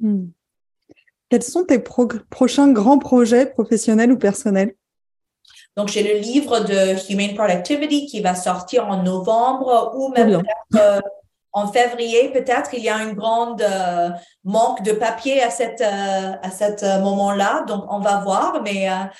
[0.00, 0.26] Mm.
[1.28, 4.74] Quels sont tes prochains grands projets professionnels ou personnels?
[5.76, 10.42] Donc, j'ai le livre de Humane Productivity qui va sortir en novembre ou même
[10.74, 11.00] euh,
[11.52, 12.30] en février.
[12.32, 14.08] Peut-être il y a un grand euh,
[14.42, 17.66] manque de papier à cet euh, à cet moment-là.
[17.68, 18.62] Donc, on va voir.
[18.64, 19.10] Mais un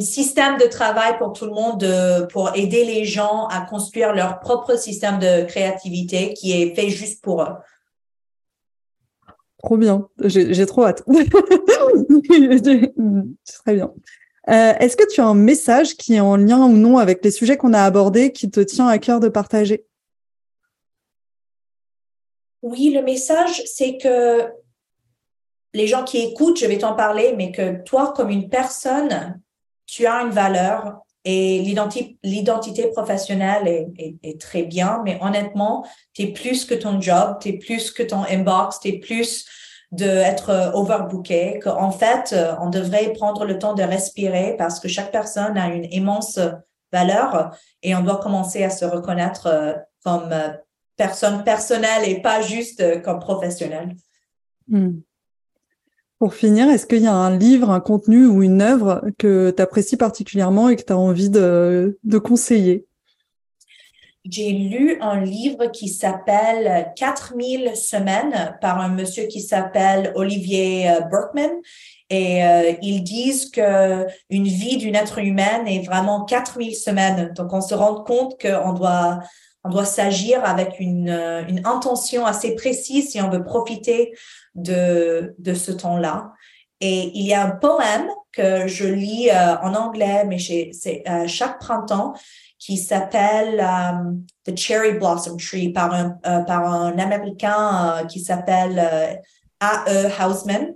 [0.00, 1.82] système de travail pour tout le monde
[2.30, 7.22] pour aider les gens à construire leur propre système de créativité qui est fait juste
[7.22, 7.56] pour eux.
[9.62, 10.06] Trop bien.
[10.22, 11.02] J'ai trop hâte.
[13.64, 13.90] Très bien.
[14.48, 17.30] Euh, est-ce que tu as un message qui est en lien ou non avec les
[17.30, 19.86] sujets qu'on a abordés, qui te tient à cœur de partager?
[22.62, 24.48] Oui, le message, c'est que
[25.74, 29.40] les gens qui écoutent, je vais t'en parler, mais que toi, comme une personne,
[29.86, 31.60] tu as une valeur et
[32.22, 37.50] l'identité professionnelle est, est, très bien, mais honnêtement, tu es plus que ton job, tu
[37.50, 39.46] es plus que ton inbox, tu es plus
[39.92, 44.88] d'être euh, overbooké, qu'en fait, euh, on devrait prendre le temps de respirer parce que
[44.88, 46.40] chaque personne a une immense
[46.90, 50.34] valeur et on doit commencer à se reconnaître euh, comme
[50.96, 53.94] personne personnelle et pas juste comme professionnelle.
[54.68, 55.00] Hmm.
[56.18, 59.62] Pour finir, est-ce qu'il y a un livre, un contenu ou une œuvre que tu
[59.62, 62.86] apprécies particulièrement et que tu as envie de, conseiller?
[64.24, 71.00] J'ai lu un livre qui s'appelle 4000 semaines par un monsieur qui s'appelle Olivier euh,
[71.00, 71.50] Berkman.
[72.08, 77.32] Et euh, ils disent que une vie d'une être humaine est vraiment 4000 semaines.
[77.34, 79.20] Donc, on se rend compte qu'on doit,
[79.64, 84.12] on doit s'agir avec une, euh, une intention assez précise si on veut profiter
[84.54, 86.32] de, de ce temps-là.
[86.80, 92.14] Et il y a un poème que je lis en anglais, mais c'est chaque printemps,
[92.64, 98.78] qui s'appelle um, The Cherry Blossom Tree par un, euh, par un Américain qui s'appelle
[99.58, 100.08] A.E.
[100.20, 100.74] Hausman.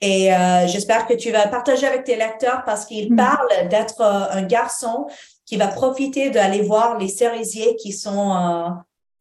[0.00, 0.30] Et
[0.66, 3.16] j'espère que tu vas partager avec tes lecteurs parce qu'il mm.
[3.16, 5.06] parle d'être un garçon
[5.46, 8.74] qui va profiter d'aller voir les cerisiers qui sont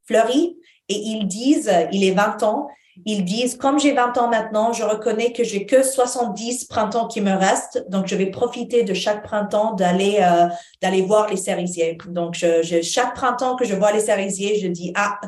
[0.07, 0.57] fleuris.
[0.89, 2.67] Et ils disent, il est 20 ans,
[3.05, 7.21] ils disent, comme j'ai 20 ans maintenant, je reconnais que j'ai que 70 printemps qui
[7.21, 10.47] me restent, donc je vais profiter de chaque printemps d'aller euh,
[10.81, 11.97] d'aller voir les cerisiers.
[12.07, 15.19] Donc, chaque printemps que je vois les cerisiers, je dis, ah,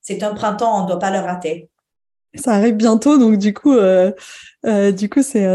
[0.00, 1.68] c'est un printemps, on ne doit pas le rater.
[2.34, 4.12] Ça arrive bientôt, donc du coup, euh,
[4.64, 5.48] euh, du coup, c'est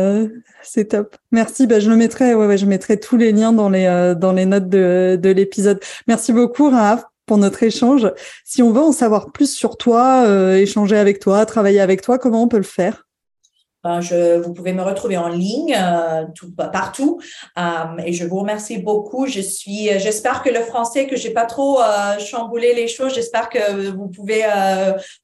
[0.62, 1.16] c'est top.
[1.32, 1.68] Merci.
[1.68, 4.46] Bah, je le mettrai, ouais, ouais, je mettrai tous les liens dans les dans les
[4.46, 5.80] notes de de l'épisode.
[6.08, 8.11] Merci beaucoup, Raph, pour notre échange.
[8.43, 12.18] Si on veut en savoir plus sur toi, euh, échanger avec toi, travailler avec toi,
[12.18, 13.03] comment on peut le faire?
[13.84, 17.22] Ben, je, vous pouvez me retrouver en ligne euh, tout, partout
[17.60, 17.61] euh,
[18.03, 19.27] et je vous remercie beaucoup.
[19.27, 21.77] Je suis, j'espère que le français que j'ai pas trop
[22.18, 23.14] chamboulé les choses.
[23.14, 24.43] J'espère que vous pouvez,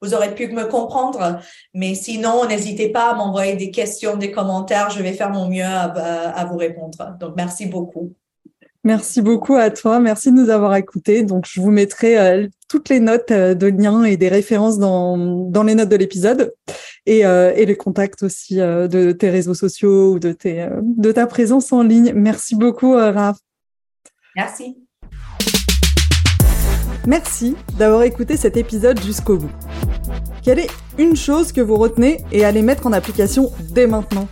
[0.00, 1.40] vous aurez pu me comprendre.
[1.74, 4.90] Mais sinon, n'hésitez pas à m'envoyer des questions, des commentaires.
[4.90, 7.16] Je vais faire mon mieux à vous répondre.
[7.18, 8.14] Donc merci beaucoup.
[8.84, 10.00] Merci beaucoup à toi.
[10.00, 11.22] Merci de nous avoir écoutés.
[11.22, 15.16] Donc, je vous mettrai euh, toutes les notes euh, de liens et des références dans,
[15.16, 16.52] dans les notes de l'épisode
[17.06, 21.26] et, euh, et les contacts aussi de tes réseaux sociaux ou de, tes, de ta
[21.26, 22.12] présence en ligne.
[22.14, 23.38] Merci beaucoup, Raph.
[24.34, 24.78] Merci.
[27.06, 29.50] Merci d'avoir écouté cet épisode jusqu'au bout.
[30.42, 34.28] Quelle est une chose que vous retenez et allez mettre en application dès maintenant?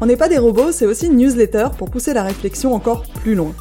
[0.00, 3.34] On n'est pas des robots, c'est aussi une newsletter pour pousser la réflexion encore plus
[3.34, 3.52] loin.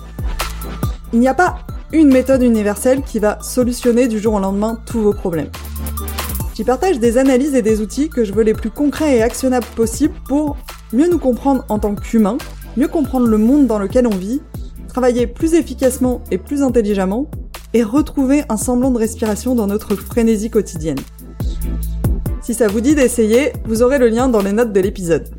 [1.13, 1.59] Il n'y a pas
[1.93, 5.49] une méthode universelle qui va solutionner du jour au lendemain tous vos problèmes.
[6.55, 9.65] J'y partage des analyses et des outils que je veux les plus concrets et actionnables
[9.75, 10.57] possibles pour
[10.93, 12.37] mieux nous comprendre en tant qu'humains,
[12.77, 14.41] mieux comprendre le monde dans lequel on vit,
[14.87, 17.29] travailler plus efficacement et plus intelligemment,
[17.73, 20.99] et retrouver un semblant de respiration dans notre frénésie quotidienne.
[22.41, 25.34] Si ça vous dit d'essayer, vous aurez le lien dans les notes de l'épisode.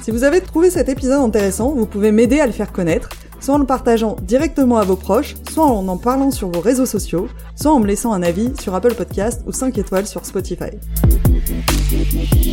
[0.00, 3.08] Si vous avez trouvé cet épisode intéressant, vous pouvez m'aider à le faire connaître,
[3.40, 6.86] soit en le partageant directement à vos proches, soit en en parlant sur vos réseaux
[6.86, 10.70] sociaux, soit en me laissant un avis sur Apple Podcast ou 5 étoiles sur Spotify.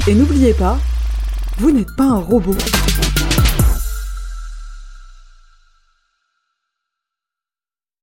[0.07, 0.77] Et n'oubliez pas,
[1.57, 2.55] vous n'êtes pas un robot.